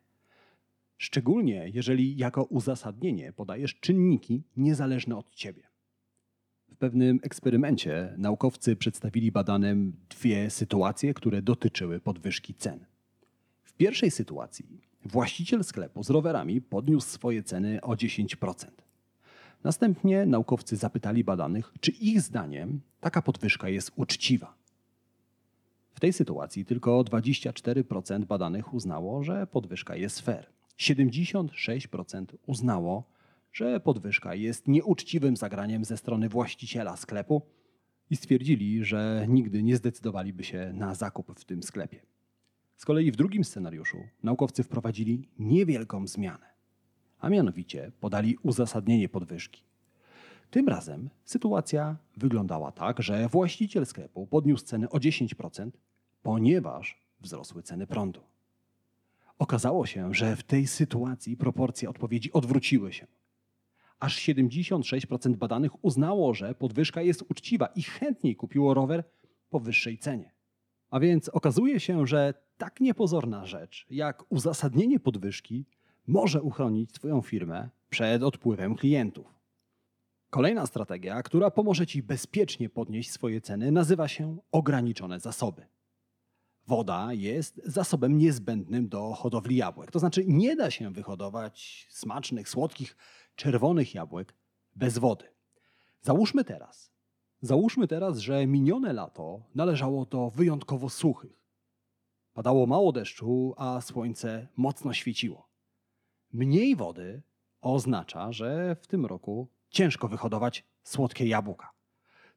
Szczególnie 0.97 1.69
jeżeli 1.73 2.17
jako 2.17 2.43
uzasadnienie 2.43 3.33
podajesz 3.33 3.75
czynniki 3.79 4.43
niezależne 4.57 5.17
od 5.17 5.35
ciebie. 5.35 5.63
W 6.71 6.77
pewnym 6.77 7.19
eksperymencie 7.23 8.13
naukowcy 8.17 8.75
przedstawili 8.75 9.31
badanym 9.31 9.93
dwie 10.09 10.49
sytuacje, 10.49 11.13
które 11.13 11.41
dotyczyły 11.41 11.99
podwyżki 11.99 12.53
cen. 12.53 12.85
W 13.63 13.73
pierwszej 13.73 14.11
sytuacji 14.11 14.81
właściciel 15.05 15.63
sklepu 15.63 16.03
z 16.03 16.09
rowerami 16.09 16.61
podniósł 16.61 17.07
swoje 17.07 17.43
ceny 17.43 17.81
o 17.81 17.91
10%. 17.91 18.84
Następnie 19.65 20.25
naukowcy 20.25 20.75
zapytali 20.75 21.23
badanych, 21.23 21.73
czy 21.79 21.91
ich 21.91 22.21
zdaniem 22.21 22.81
taka 22.99 23.21
podwyżka 23.21 23.69
jest 23.69 23.91
uczciwa. 23.95 24.55
W 25.93 25.99
tej 25.99 26.13
sytuacji 26.13 26.65
tylko 26.65 27.01
24% 27.01 28.25
badanych 28.25 28.73
uznało, 28.73 29.23
że 29.23 29.47
podwyżka 29.47 29.95
jest 29.95 30.21
fair. 30.21 30.49
76% 30.79 32.25
uznało, 32.47 33.03
że 33.53 33.79
podwyżka 33.79 34.35
jest 34.35 34.67
nieuczciwym 34.67 35.37
zagraniem 35.37 35.85
ze 35.85 35.97
strony 35.97 36.29
właściciela 36.29 36.97
sklepu 36.97 37.41
i 38.09 38.15
stwierdzili, 38.15 38.83
że 38.83 39.25
nigdy 39.29 39.63
nie 39.63 39.77
zdecydowaliby 39.77 40.43
się 40.43 40.71
na 40.73 40.95
zakup 40.95 41.39
w 41.39 41.45
tym 41.45 41.63
sklepie. 41.63 42.01
Z 42.75 42.85
kolei 42.85 43.11
w 43.11 43.15
drugim 43.15 43.43
scenariuszu 43.43 43.97
naukowcy 44.23 44.63
wprowadzili 44.63 45.29
niewielką 45.39 46.07
zmianę, 46.07 46.54
a 47.25 47.29
mianowicie 47.29 47.91
podali 47.99 48.37
uzasadnienie 48.43 49.09
podwyżki. 49.09 49.63
Tym 50.51 50.69
razem 50.69 51.09
sytuacja 51.23 51.97
wyglądała 52.17 52.71
tak, 52.71 53.01
że 53.01 53.29
właściciel 53.29 53.85
sklepu 53.85 54.27
podniósł 54.27 54.65
ceny 54.65 54.89
o 54.89 54.97
10%, 54.97 55.71
ponieważ 56.23 57.01
wzrosły 57.19 57.63
ceny 57.63 57.87
prądu. 57.87 58.21
Okazało 59.39 59.85
się, 59.85 60.13
że 60.13 60.35
w 60.35 60.43
tej 60.43 60.67
sytuacji 60.67 61.37
proporcje 61.37 61.89
odpowiedzi 61.89 62.33
odwróciły 62.33 62.93
się. 62.93 63.07
Aż 63.99 64.17
76% 64.17 65.35
badanych 65.35 65.85
uznało, 65.85 66.33
że 66.33 66.55
podwyżka 66.55 67.01
jest 67.01 67.23
uczciwa 67.29 67.65
i 67.65 67.83
chętniej 67.83 68.35
kupiło 68.35 68.73
rower, 68.73 69.03
po 69.49 69.59
wyższej 69.59 69.97
cenie. 69.97 70.31
A 70.89 70.99
więc 70.99 71.29
okazuje 71.29 71.79
się, 71.79 72.07
że 72.07 72.33
tak 72.57 72.81
niepozorna 72.81 73.45
rzecz 73.45 73.85
jak 73.89 74.23
uzasadnienie 74.29 74.99
podwyżki 74.99 75.65
może 76.07 76.41
uchronić 76.41 76.91
Twoją 76.91 77.21
firmę 77.21 77.69
przed 77.89 78.23
odpływem 78.23 78.75
klientów. 78.75 79.35
Kolejna 80.29 80.65
strategia, 80.65 81.23
która 81.23 81.51
pomoże 81.51 81.87
Ci 81.87 82.03
bezpiecznie 82.03 82.69
podnieść 82.69 83.11
swoje 83.11 83.41
ceny, 83.41 83.71
nazywa 83.71 84.07
się 84.07 84.37
ograniczone 84.51 85.19
zasoby. 85.19 85.65
Woda 86.67 87.13
jest 87.13 87.61
zasobem 87.65 88.17
niezbędnym 88.17 88.89
do 88.89 89.13
hodowli 89.13 89.55
jabłek. 89.55 89.91
To 89.91 89.99
znaczy, 89.99 90.23
nie 90.27 90.55
da 90.55 90.71
się 90.71 90.93
wyhodować 90.93 91.87
smacznych, 91.89 92.49
słodkich, 92.49 92.97
czerwonych 93.35 93.95
jabłek 93.95 94.35
bez 94.75 94.97
wody. 94.97 95.25
Załóżmy 96.01 96.43
teraz, 96.43 96.91
załóżmy 97.41 97.87
teraz, 97.87 98.17
że 98.17 98.47
minione 98.47 98.93
lato 98.93 99.43
należało 99.55 100.05
do 100.05 100.29
wyjątkowo 100.29 100.89
suchych. 100.89 101.45
Padało 102.33 102.67
mało 102.67 102.91
deszczu, 102.91 103.53
a 103.57 103.81
słońce 103.81 104.47
mocno 104.57 104.93
świeciło. 104.93 105.54
Mniej 106.35 106.75
wody 106.75 107.21
oznacza, 107.61 108.31
że 108.31 108.75
w 108.81 108.87
tym 108.87 109.05
roku 109.05 109.47
ciężko 109.69 110.07
wyhodować 110.07 110.63
słodkie 110.83 111.27
jabłka. 111.27 111.71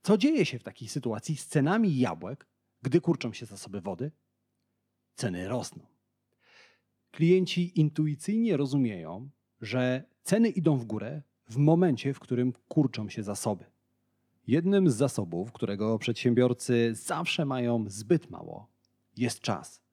Co 0.02 0.18
dzieje 0.18 0.46
się 0.46 0.58
w 0.58 0.62
takiej 0.62 0.88
sytuacji 0.88 1.36
z 1.36 1.46
cenami 1.46 1.98
jabłek, 1.98 2.46
gdy 2.82 3.00
kurczą 3.00 3.32
się 3.32 3.46
zasoby 3.46 3.80
wody? 3.80 4.10
Ceny 5.14 5.48
rosną. 5.48 5.86
Klienci 7.10 7.80
intuicyjnie 7.80 8.56
rozumieją, 8.56 9.30
że 9.60 10.04
ceny 10.22 10.48
idą 10.48 10.76
w 10.76 10.84
górę 10.84 11.22
w 11.46 11.56
momencie, 11.56 12.14
w 12.14 12.20
którym 12.20 12.52
kurczą 12.68 13.08
się 13.08 13.22
zasoby. 13.22 13.64
Jednym 14.46 14.90
z 14.90 14.94
zasobów, 14.94 15.52
którego 15.52 15.98
przedsiębiorcy 15.98 16.94
zawsze 16.94 17.44
mają 17.44 17.84
zbyt 17.88 18.30
mało, 18.30 18.68
jest 19.16 19.40
czas. 19.40 19.87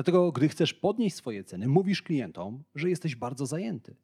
Dlatego, 0.00 0.32
gdy 0.32 0.48
chcesz 0.48 0.74
podnieść 0.74 1.16
swoje 1.16 1.44
ceny, 1.44 1.68
mówisz 1.68 2.02
klientom, 2.02 2.62
że 2.74 2.90
jesteś 2.90 3.16
bardzo 3.16 3.46
zajęty, 3.46 3.96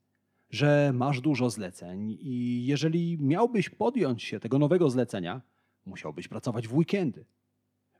że 0.51 0.93
masz 0.95 1.21
dużo 1.21 1.51
zleceń 1.51 2.19
i 2.21 2.67
jeżeli 2.67 3.19
miałbyś 3.21 3.71
podjąć 3.71 4.23
się 4.23 4.41
tego 4.41 4.59
nowego 4.59 4.91
zlecenia, 4.91 5.43
musiałbyś 5.87 6.29
pracować 6.29 6.69
w 6.69 6.75
weekendy. 6.75 7.25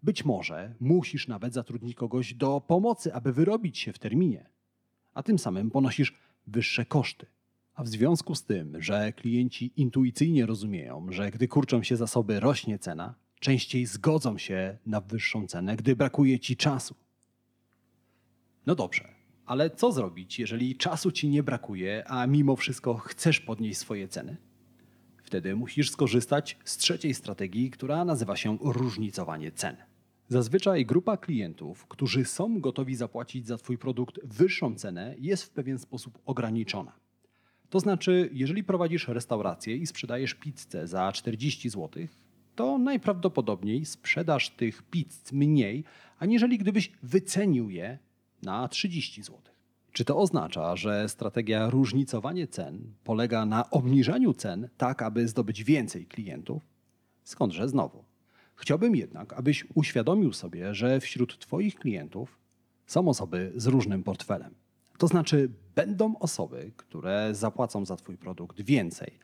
Być 0.03 0.25
może 0.25 0.75
musisz 0.81 1.29
nawet 1.29 1.55
zatrudnić 1.55 1.95
kogoś 1.95 2.35
do 2.35 2.61
pomocy, 2.61 3.15
aby 3.15 3.33
wyrobić 3.33 3.79
się 3.79 3.93
w 3.93 3.99
terminie, 3.99 4.49
a 5.15 5.23
tym 5.23 5.39
samym 5.39 5.71
ponosisz 5.71 6.15
wyższe 6.47 6.85
koszty. 6.85 7.27
A 7.75 7.83
w 7.83 7.89
związku 7.89 8.35
z 8.35 8.45
tym, 8.45 8.83
że 8.83 9.13
klienci 9.13 9.73
intuicyjnie 9.77 10.47
rozumieją, 10.47 11.07
że 11.11 11.31
gdy 11.31 11.49
kurczą 11.49 11.83
się 11.83 11.97
zasoby, 11.97 12.41
rośnie 12.41 12.79
cena, 12.79 13.15
częściej 13.41 13.87
zgodzą 13.87 14.39
się 14.39 14.79
na 14.87 15.01
wyższą 15.01 15.47
cenę, 15.47 15.77
gdy 15.77 15.97
brakuje 15.97 16.39
ci 16.39 16.57
czasu. 16.57 16.95
No 18.67 18.75
dobrze, 18.75 19.09
ale 19.47 19.71
co 19.71 19.93
zrobić, 19.93 20.39
jeżeli 20.39 20.77
czasu 20.77 21.13
ci 21.13 21.29
nie 21.29 21.43
brakuje, 21.43 22.05
a 22.07 22.27
mimo 22.27 22.57
wszystko 22.57 22.95
chcesz 22.95 23.41
podnieść 23.41 23.79
swoje 23.79 24.09
ceny? 24.09 24.37
Wtedy 25.23 25.57
musisz 25.57 25.91
skorzystać 25.91 26.59
z 26.65 26.77
trzeciej 26.77 27.15
strategii, 27.15 27.71
która 27.71 28.05
nazywa 28.05 28.37
się 28.37 28.59
różnicowanie 28.61 29.53
cen. 29.53 29.77
Zazwyczaj 30.29 30.87
grupa 30.87 31.17
klientów, 31.17 31.87
którzy 31.87 32.25
są 32.25 32.61
gotowi 32.61 32.95
zapłacić 32.95 33.47
za 33.47 33.57
Twój 33.57 33.79
produkt 33.79 34.21
wyższą 34.25 34.75
cenę, 34.75 35.15
jest 35.19 35.45
w 35.45 35.51
pewien 35.51 35.79
sposób 35.79 36.19
ograniczona. 36.25 36.93
To 37.71 37.81
znaczy, 37.81 38.31
jeżeli 38.33 38.65
prowadzisz 38.65 39.09
restaurację 39.09 39.77
i 39.77 39.87
sprzedajesz 39.87 40.35
pizzę 40.35 40.87
za 40.87 41.13
40 41.13 41.71
zł, 41.71 42.07
to 42.55 42.79
najprawdopodobniej 42.79 43.85
sprzedasz 43.85 44.51
tych 44.51 44.83
pizz 44.83 45.33
mniej, 45.33 45.85
aniżeli 46.19 46.59
gdybyś 46.59 46.93
wycenił 47.03 47.71
je 47.71 47.99
na 48.43 48.69
30 48.69 49.23
zł. 49.23 49.41
Czy 49.93 50.05
to 50.05 50.17
oznacza, 50.17 50.77
że 50.77 51.09
strategia 51.09 51.71
różnicowanie 51.71 52.47
cen 52.47 52.95
polega 53.05 53.47
na 53.47 53.71
obniżaniu 53.71 54.35
cen 54.35 54.69
tak, 54.77 55.03
aby 55.03 55.29
zdobyć 55.29 55.65
więcej 55.65 56.07
klientów? 56.07 56.63
Skądże 57.25 57.69
znowu? 57.69 58.05
Chciałbym 58.57 58.97
jednak, 58.97 59.33
abyś 59.33 59.67
uświadomił 59.75 60.33
sobie, 60.33 60.75
że 60.75 61.01
wśród 61.01 61.39
Twoich 61.39 61.75
klientów 61.75 62.39
są 62.87 63.09
osoby 63.09 63.53
z 63.57 63.67
różnym 63.67 64.03
portfelem. 64.03 64.55
To 64.99 65.07
znaczy, 65.07 65.51
będą 65.75 66.19
osoby, 66.19 66.73
które 66.77 67.35
zapłacą 67.35 67.85
za 67.85 67.97
Twój 67.97 68.17
produkt 68.17 68.61
więcej. 68.61 69.19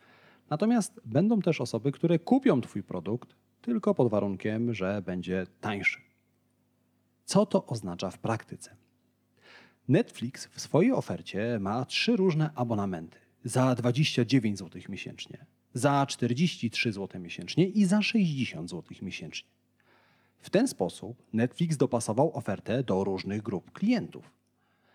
Natomiast 0.49 1.01
będą 1.05 1.41
też 1.41 1.61
osoby, 1.61 1.91
które 1.91 2.19
kupią 2.19 2.61
Twój 2.61 2.83
produkt 2.83 3.35
tylko 3.61 3.95
pod 3.95 4.09
warunkiem, 4.09 4.73
że 4.73 5.01
będzie 5.05 5.47
tańszy. 5.61 6.01
Co 7.25 7.45
to 7.45 7.65
oznacza 7.65 8.11
w 8.11 8.17
praktyce? 8.17 8.75
Netflix 9.87 10.45
w 10.45 10.61
swojej 10.61 10.91
ofercie 10.91 11.57
ma 11.59 11.85
trzy 11.85 12.15
różne 12.15 12.49
abonamenty 12.55 13.17
za 13.43 13.75
29 13.75 14.59
zł 14.59 14.81
miesięcznie, 14.89 15.45
za 15.73 16.05
43 16.05 16.91
zł 16.91 17.21
miesięcznie 17.21 17.67
i 17.67 17.85
za 17.85 18.01
60 18.01 18.69
zł 18.69 18.97
miesięcznie. 19.01 19.49
W 20.39 20.49
ten 20.49 20.67
sposób 20.67 21.23
Netflix 21.33 21.77
dopasował 21.77 22.37
ofertę 22.37 22.83
do 22.83 23.03
różnych 23.03 23.41
grup 23.41 23.71
klientów. 23.71 24.31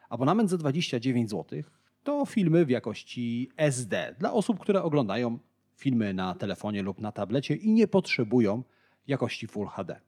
Abonament 0.08 0.50
za 0.50 0.58
29 0.58 1.30
zł 1.30 1.62
to 2.02 2.26
filmy 2.26 2.64
w 2.64 2.70
jakości 2.70 3.50
SD 3.56 4.14
dla 4.18 4.32
osób, 4.32 4.60
które 4.60 4.82
oglądają 4.82 5.38
filmy 5.76 6.14
na 6.14 6.34
telefonie 6.34 6.82
lub 6.82 7.00
na 7.00 7.12
tablecie 7.12 7.54
i 7.54 7.72
nie 7.72 7.88
potrzebują 7.88 8.62
jakości 9.06 9.46
Full 9.46 9.66
HD. 9.66 10.00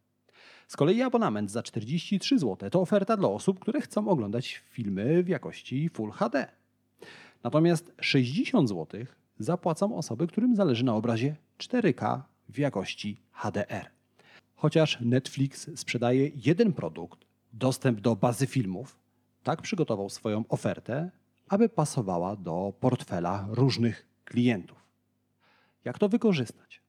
Z 0.70 0.76
kolei 0.76 1.02
abonament 1.02 1.50
za 1.50 1.62
43 1.62 2.38
zł 2.38 2.70
to 2.70 2.80
oferta 2.80 3.16
dla 3.16 3.28
osób, 3.28 3.58
które 3.58 3.80
chcą 3.80 4.08
oglądać 4.08 4.62
filmy 4.70 5.22
w 5.22 5.28
jakości 5.28 5.88
Full 5.88 6.10
HD. 6.10 6.48
Natomiast 7.44 7.92
60 8.00 8.68
zł 8.68 9.04
zapłacą 9.38 9.96
osoby, 9.96 10.26
którym 10.26 10.56
zależy 10.56 10.84
na 10.84 10.94
obrazie 10.94 11.36
4K 11.58 12.20
w 12.48 12.58
jakości 12.58 13.20
HDR. 13.32 13.90
Chociaż 14.54 14.98
Netflix 15.00 15.70
sprzedaje 15.74 16.30
jeden 16.34 16.72
produkt, 16.72 17.24
dostęp 17.52 18.00
do 18.00 18.16
bazy 18.16 18.46
filmów, 18.46 18.98
tak 19.42 19.62
przygotował 19.62 20.10
swoją 20.10 20.44
ofertę, 20.48 21.10
aby 21.48 21.68
pasowała 21.68 22.36
do 22.36 22.72
portfela 22.80 23.48
różnych 23.50 24.06
klientów. 24.24 24.78
Jak 25.84 25.98
to 25.98 26.08
wykorzystać? 26.08 26.80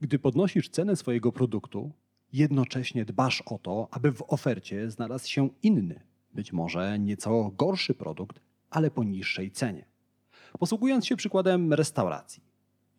Gdy 0.00 0.18
podnosisz 0.18 0.68
cenę 0.68 0.96
swojego 0.96 1.32
produktu, 1.32 1.92
jednocześnie 2.36 3.04
dbasz 3.04 3.42
o 3.46 3.58
to, 3.58 3.88
aby 3.90 4.12
w 4.12 4.22
ofercie 4.28 4.90
znalazł 4.90 5.28
się 5.28 5.48
inny, 5.62 6.00
być 6.34 6.52
może 6.52 6.98
nieco 6.98 7.50
gorszy 7.58 7.94
produkt, 7.94 8.40
ale 8.70 8.90
po 8.90 9.04
niższej 9.04 9.50
cenie. 9.50 9.84
Posługując 10.58 11.06
się 11.06 11.16
przykładem 11.16 11.72
restauracji. 11.72 12.42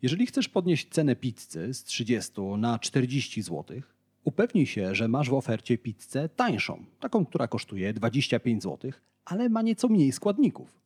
Jeżeli 0.02 0.26
chcesz 0.26 0.48
podnieść 0.48 0.88
cenę 0.88 1.16
pizzy 1.16 1.74
z 1.74 1.84
30 1.84 2.40
na 2.58 2.78
40 2.78 3.42
zł, 3.42 3.80
upewnij 4.24 4.66
się, 4.66 4.94
że 4.94 5.08
masz 5.08 5.30
w 5.30 5.34
ofercie 5.34 5.78
pizzę 5.78 6.28
tańszą, 6.28 6.84
taką, 7.00 7.26
która 7.26 7.48
kosztuje 7.48 7.92
25 7.92 8.62
zł, 8.62 8.90
ale 9.24 9.48
ma 9.48 9.62
nieco 9.62 9.88
mniej 9.88 10.12
składników. 10.12 10.80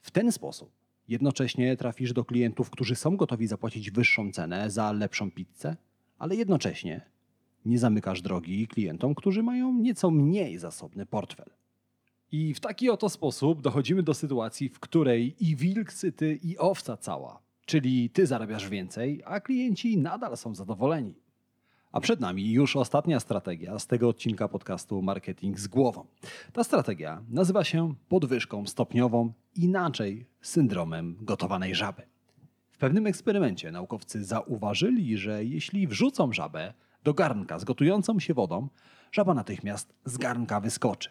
W 0.00 0.10
ten 0.10 0.32
sposób 0.32 0.70
jednocześnie 1.08 1.76
trafisz 1.76 2.12
do 2.12 2.24
klientów, 2.24 2.70
którzy 2.70 2.96
są 2.96 3.16
gotowi 3.16 3.46
zapłacić 3.46 3.90
wyższą 3.90 4.32
cenę 4.32 4.70
za 4.70 4.92
lepszą 4.92 5.30
pizzę, 5.30 5.76
ale 6.18 6.36
jednocześnie 6.36 7.13
nie 7.64 7.78
zamykasz 7.78 8.22
drogi 8.22 8.68
klientom, 8.68 9.14
którzy 9.14 9.42
mają 9.42 9.72
nieco 9.72 10.10
mniej 10.10 10.58
zasobny 10.58 11.06
portfel. 11.06 11.50
I 12.32 12.54
w 12.54 12.60
taki 12.60 12.90
oto 12.90 13.08
sposób 13.08 13.62
dochodzimy 13.62 14.02
do 14.02 14.14
sytuacji, 14.14 14.68
w 14.68 14.80
której 14.80 15.34
i 15.40 15.56
wilk 15.56 15.92
syty, 15.92 16.38
i 16.42 16.58
owca 16.58 16.96
cała, 16.96 17.42
czyli 17.66 18.10
ty 18.10 18.26
zarabiasz 18.26 18.68
więcej, 18.68 19.22
a 19.24 19.40
klienci 19.40 19.98
nadal 19.98 20.36
są 20.36 20.54
zadowoleni. 20.54 21.14
A 21.92 22.00
przed 22.00 22.20
nami 22.20 22.52
już 22.52 22.76
ostatnia 22.76 23.20
strategia 23.20 23.78
z 23.78 23.86
tego 23.86 24.08
odcinka 24.08 24.48
podcastu 24.48 25.02
Marketing 25.02 25.60
z 25.60 25.68
głową. 25.68 26.06
Ta 26.52 26.64
strategia 26.64 27.22
nazywa 27.28 27.64
się 27.64 27.94
podwyżką 28.08 28.66
stopniową, 28.66 29.32
inaczej 29.56 30.26
syndromem 30.40 31.16
gotowanej 31.20 31.74
żaby. 31.74 32.02
W 32.70 32.78
pewnym 32.78 33.06
eksperymencie 33.06 33.72
naukowcy 33.72 34.24
zauważyli, 34.24 35.18
że 35.18 35.44
jeśli 35.44 35.86
wrzucą 35.86 36.32
żabę 36.32 36.74
do 37.04 37.14
garnka 37.14 37.58
z 37.58 37.64
gotującą 37.64 38.20
się 38.20 38.34
wodą, 38.34 38.68
żaba 39.12 39.34
natychmiast 39.34 39.94
z 40.04 40.16
garnka 40.16 40.60
wyskoczy. 40.60 41.10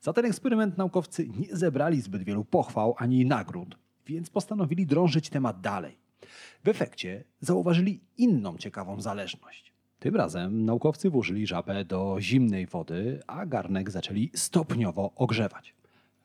Za 0.00 0.12
ten 0.12 0.24
eksperyment 0.24 0.78
naukowcy 0.78 1.28
nie 1.28 1.56
zebrali 1.56 2.00
zbyt 2.00 2.22
wielu 2.22 2.44
pochwał 2.44 2.94
ani 2.98 3.26
nagród, 3.26 3.78
więc 4.06 4.30
postanowili 4.30 4.86
drążyć 4.86 5.30
temat 5.30 5.60
dalej. 5.60 5.96
W 6.64 6.68
efekcie 6.68 7.24
zauważyli 7.40 8.00
inną 8.18 8.56
ciekawą 8.56 9.00
zależność. 9.00 9.72
Tym 9.98 10.16
razem 10.16 10.64
naukowcy 10.64 11.10
włożyli 11.10 11.46
żabę 11.46 11.84
do 11.84 12.16
zimnej 12.20 12.66
wody, 12.66 13.20
a 13.26 13.46
garnek 13.46 13.90
zaczęli 13.90 14.30
stopniowo 14.34 15.12
ogrzewać. 15.16 15.74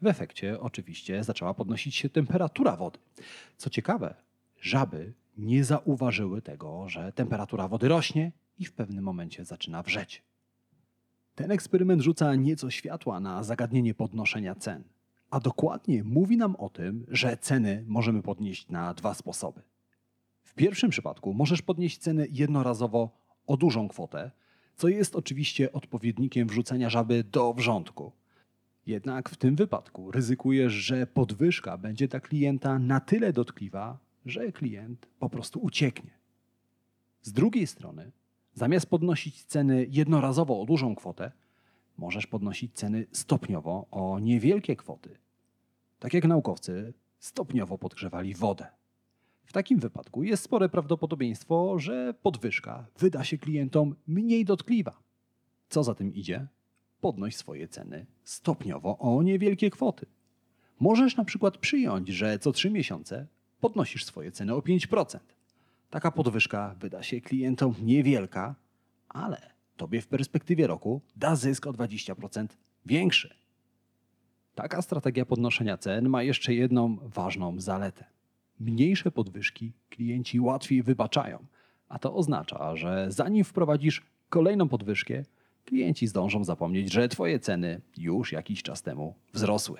W 0.01 0.07
efekcie 0.07 0.59
oczywiście 0.59 1.23
zaczęła 1.23 1.53
podnosić 1.53 1.95
się 1.95 2.09
temperatura 2.09 2.75
wody. 2.75 2.99
Co 3.57 3.69
ciekawe, 3.69 4.15
żaby 4.61 5.13
nie 5.37 5.63
zauważyły 5.63 6.41
tego, 6.41 6.89
że 6.89 7.11
temperatura 7.11 7.67
wody 7.67 7.87
rośnie 7.87 8.31
i 8.59 8.65
w 8.65 8.73
pewnym 8.73 9.03
momencie 9.03 9.45
zaczyna 9.45 9.83
wrzeć. 9.83 10.23
Ten 11.35 11.51
eksperyment 11.51 12.01
rzuca 12.01 12.35
nieco 12.35 12.69
światła 12.69 13.19
na 13.19 13.43
zagadnienie 13.43 13.93
podnoszenia 13.93 14.55
cen, 14.55 14.83
a 15.29 15.39
dokładnie 15.39 16.03
mówi 16.03 16.37
nam 16.37 16.55
o 16.55 16.69
tym, 16.69 17.05
że 17.07 17.37
ceny 17.37 17.83
możemy 17.87 18.21
podnieść 18.21 18.69
na 18.69 18.93
dwa 18.93 19.13
sposoby. 19.13 19.61
W 20.43 20.53
pierwszym 20.53 20.89
przypadku 20.89 21.33
możesz 21.33 21.61
podnieść 21.61 21.97
ceny 21.97 22.27
jednorazowo 22.31 23.17
o 23.47 23.57
dużą 23.57 23.87
kwotę, 23.87 24.31
co 24.75 24.87
jest 24.87 25.15
oczywiście 25.15 25.71
odpowiednikiem 25.71 26.47
wrzucenia 26.47 26.89
żaby 26.89 27.23
do 27.23 27.53
wrzątku. 27.53 28.11
Jednak 28.85 29.29
w 29.29 29.37
tym 29.37 29.55
wypadku 29.55 30.11
ryzykujesz, 30.11 30.73
że 30.73 31.07
podwyżka 31.07 31.77
będzie 31.77 32.07
dla 32.07 32.19
klienta 32.19 32.79
na 32.79 32.99
tyle 32.99 33.33
dotkliwa, 33.33 33.99
że 34.25 34.51
klient 34.51 35.07
po 35.19 35.29
prostu 35.29 35.59
ucieknie. 35.59 36.11
Z 37.21 37.33
drugiej 37.33 37.67
strony, 37.67 38.11
zamiast 38.57 38.89
podnosić 38.89 39.43
ceny 39.43 39.87
jednorazowo 39.89 40.61
o 40.61 40.65
dużą 40.65 40.95
kwotę, 40.95 41.31
możesz 41.97 42.27
podnosić 42.27 42.73
ceny 42.73 43.05
stopniowo 43.11 43.87
o 43.91 44.19
niewielkie 44.19 44.75
kwoty. 44.75 45.17
Tak 45.99 46.13
jak 46.13 46.25
naukowcy 46.25 46.93
stopniowo 47.19 47.77
podgrzewali 47.77 48.33
wodę. 48.33 48.67
W 49.45 49.53
takim 49.53 49.79
wypadku 49.79 50.23
jest 50.23 50.43
spore 50.43 50.69
prawdopodobieństwo, 50.69 51.79
że 51.79 52.13
podwyżka 52.21 52.87
wyda 52.99 53.23
się 53.23 53.37
klientom 53.37 53.95
mniej 54.07 54.45
dotkliwa. 54.45 54.99
Co 55.69 55.83
za 55.83 55.95
tym 55.95 56.13
idzie? 56.13 56.47
Podnoś 57.01 57.35
swoje 57.35 57.67
ceny 57.67 58.05
stopniowo 58.23 58.97
o 58.97 59.23
niewielkie 59.23 59.69
kwoty. 59.69 60.05
Możesz 60.79 61.17
na 61.17 61.25
przykład 61.25 61.57
przyjąć, 61.57 62.07
że 62.09 62.39
co 62.39 62.51
3 62.51 62.69
miesiące 62.69 63.27
podnosisz 63.59 64.05
swoje 64.05 64.31
ceny 64.31 64.53
o 64.55 64.59
5%. 64.59 65.19
Taka 65.89 66.11
podwyżka 66.11 66.75
wyda 66.79 67.03
się 67.03 67.21
klientom 67.21 67.73
niewielka, 67.81 68.55
ale 69.09 69.41
tobie 69.77 70.01
w 70.01 70.07
perspektywie 70.07 70.67
roku 70.67 71.01
da 71.15 71.35
zysk 71.35 71.67
o 71.67 71.73
20% 71.73 72.47
większy. 72.85 73.35
Taka 74.55 74.81
strategia 74.81 75.25
podnoszenia 75.25 75.77
cen 75.77 76.09
ma 76.09 76.23
jeszcze 76.23 76.53
jedną 76.53 76.97
ważną 77.01 77.59
zaletę. 77.59 78.05
Mniejsze 78.59 79.11
podwyżki 79.11 79.73
klienci 79.89 80.39
łatwiej 80.39 80.83
wybaczają, 80.83 81.45
a 81.89 81.99
to 81.99 82.15
oznacza, 82.15 82.75
że 82.75 83.05
zanim 83.09 83.43
wprowadzisz 83.43 84.01
kolejną 84.29 84.69
podwyżkę, 84.69 85.23
klienci 85.65 86.07
zdążą 86.07 86.43
zapomnieć, 86.43 86.93
że 86.93 87.07
twoje 87.09 87.39
ceny 87.39 87.81
już 87.97 88.31
jakiś 88.31 88.63
czas 88.63 88.81
temu 88.81 89.15
wzrosły. 89.33 89.79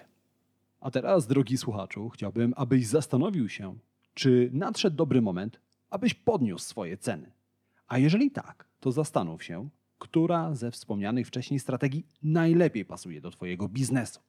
A 0.81 0.91
teraz, 0.91 1.27
drogi 1.27 1.57
słuchaczu, 1.57 2.09
chciałbym, 2.09 2.53
abyś 2.57 2.87
zastanowił 2.87 3.49
się, 3.49 3.75
czy 4.13 4.49
nadszedł 4.53 4.95
dobry 4.95 5.21
moment, 5.21 5.59
abyś 5.89 6.13
podniósł 6.13 6.65
swoje 6.65 6.97
ceny. 6.97 7.31
A 7.87 7.97
jeżeli 7.97 8.31
tak, 8.31 8.67
to 8.79 8.91
zastanów 8.91 9.43
się, 9.43 9.69
która 9.97 10.55
ze 10.55 10.71
wspomnianych 10.71 11.27
wcześniej 11.27 11.59
strategii 11.59 12.05
najlepiej 12.23 12.85
pasuje 12.85 13.21
do 13.21 13.31
Twojego 13.31 13.69
biznesu. 13.69 14.19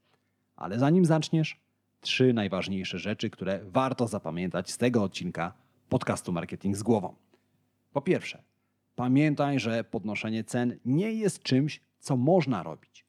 Ale 0.56 0.78
zanim 0.78 1.04
zaczniesz, 1.04 1.60
trzy 2.00 2.32
najważniejsze 2.32 2.98
rzeczy, 2.98 3.30
które 3.30 3.60
warto 3.64 4.06
zapamiętać 4.06 4.70
z 4.70 4.78
tego 4.78 5.02
odcinka 5.02 5.52
podcastu 5.88 6.32
Marketing 6.32 6.76
z 6.76 6.82
głową. 6.82 7.14
Po 7.92 8.02
pierwsze, 8.02 8.42
pamiętaj, 8.96 9.60
że 9.60 9.84
podnoszenie 9.84 10.44
cen 10.44 10.78
nie 10.84 11.12
jest 11.12 11.42
czymś, 11.42 11.80
co 11.98 12.16
można 12.16 12.62
robić. 12.62 13.04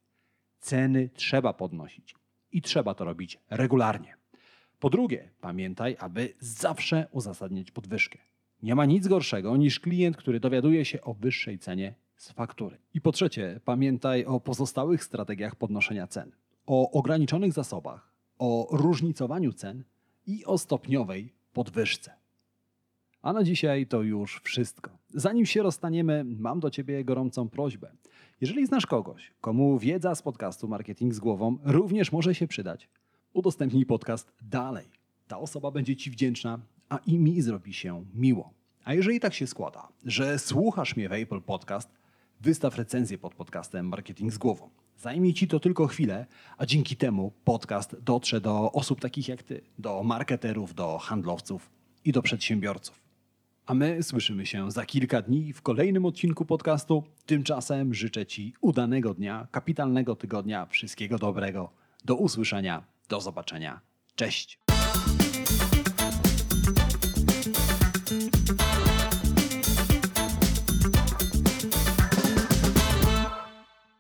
Ceny 0.60 1.10
trzeba 1.14 1.54
podnosić 1.54 2.16
i 2.52 2.62
trzeba 2.62 2.94
to 2.94 3.06
robić 3.06 3.40
regularnie. 3.50 4.18
Po 4.80 4.90
drugie, 4.90 5.30
pamiętaj, 5.42 5.96
aby 6.00 6.34
zawsze 6.40 7.08
uzasadniać 7.12 7.72
podwyżkę. 7.72 8.20
Nie 8.64 8.76
ma 8.76 8.86
nic 8.86 9.08
gorszego 9.08 9.58
niż 9.58 9.80
klient, 9.80 10.18
który 10.18 10.40
dowiaduje 10.40 10.86
się 10.86 11.02
o 11.02 11.14
wyższej 11.14 11.60
cenie 11.60 11.94
z 12.16 12.32
faktury. 12.32 12.78
I 12.94 13.02
po 13.02 13.12
trzecie, 13.12 13.60
pamiętaj 13.66 14.26
o 14.26 14.40
pozostałych 14.40 15.04
strategiach 15.04 15.56
podnoszenia 15.56 16.08
cen, 16.08 16.32
o 16.66 16.92
ograniczonych 16.92 17.54
zasobach, 17.54 18.12
o 18.40 18.68
różnicowaniu 18.72 19.54
cen 19.54 19.84
i 20.28 20.46
o 20.46 20.58
stopniowej 20.58 21.34
podwyżce. 21.54 22.14
A 23.22 23.34
na 23.34 23.44
dzisiaj 23.44 23.88
to 23.88 24.02
już 24.02 24.42
wszystko. 24.44 24.92
Zanim 25.10 25.46
się 25.46 25.64
rozstaniemy, 25.64 26.24
mam 26.24 26.60
do 26.60 26.70
Ciebie 26.70 27.04
gorącą 27.04 27.50
prośbę. 27.50 27.92
Jeżeli 28.42 28.66
znasz 28.66 28.86
kogoś, 28.86 29.34
komu 29.42 29.80
wiedza 29.80 30.16
z 30.16 30.22
podcastu 30.22 30.68
Marketing 30.68 31.14
z 31.14 31.20
głową 31.20 31.58
również 31.64 32.12
może 32.12 32.36
się 32.36 32.48
przydać, 32.48 32.90
udostępnij 33.34 33.86
podcast 33.86 34.32
dalej. 34.42 34.86
Ta 35.28 35.38
osoba 35.38 35.72
będzie 35.72 35.96
Ci 35.96 36.12
wdzięczna, 36.12 36.60
a 36.90 36.98
i 37.06 37.20
mi 37.20 37.42
zrobi 37.42 37.74
się 37.74 38.06
miło. 38.14 38.54
A 38.84 38.94
jeżeli 38.94 39.20
tak 39.20 39.34
się 39.34 39.48
składa, 39.48 39.88
że 40.06 40.40
słuchasz 40.40 40.96
mnie 40.96 41.10
w 41.10 41.14
Apple 41.14 41.42
Podcast, 41.42 41.90
wystaw 42.42 42.78
recenzję 42.78 43.18
pod 43.18 43.36
podcastem 43.36 43.88
Marketing 43.88 44.34
z 44.34 44.38
głową. 44.38 44.70
Zajmie 44.98 45.34
Ci 45.34 45.48
to 45.48 45.60
tylko 45.60 45.88
chwilę, 45.88 46.26
a 46.58 46.66
dzięki 46.66 46.96
temu 46.96 47.32
podcast 47.44 48.00
dotrze 48.00 48.42
do 48.42 48.72
osób 48.72 49.02
takich 49.02 49.28
jak 49.28 49.44
Ty, 49.44 49.62
do 49.80 50.04
marketerów, 50.04 50.74
do 50.74 50.98
handlowców 50.98 51.70
i 52.06 52.12
do 52.12 52.22
przedsiębiorców. 52.22 53.00
A 53.66 53.74
my 53.74 54.04
słyszymy 54.04 54.46
się 54.46 54.72
za 54.72 54.86
kilka 54.86 55.22
dni 55.22 55.54
w 55.54 55.62
kolejnym 55.62 56.06
odcinku 56.06 56.46
podcastu. 56.46 57.04
Tymczasem 57.26 57.94
życzę 57.94 58.26
Ci 58.26 58.54
udanego 58.62 59.14
dnia, 59.14 59.48
kapitalnego 59.52 60.16
tygodnia, 60.16 60.66
wszystkiego 60.66 61.18
dobrego. 61.18 61.72
Do 62.06 62.16
usłyszenia, 62.16 62.84
do 63.10 63.22
zobaczenia. 63.22 63.82
Cześć! 64.16 64.69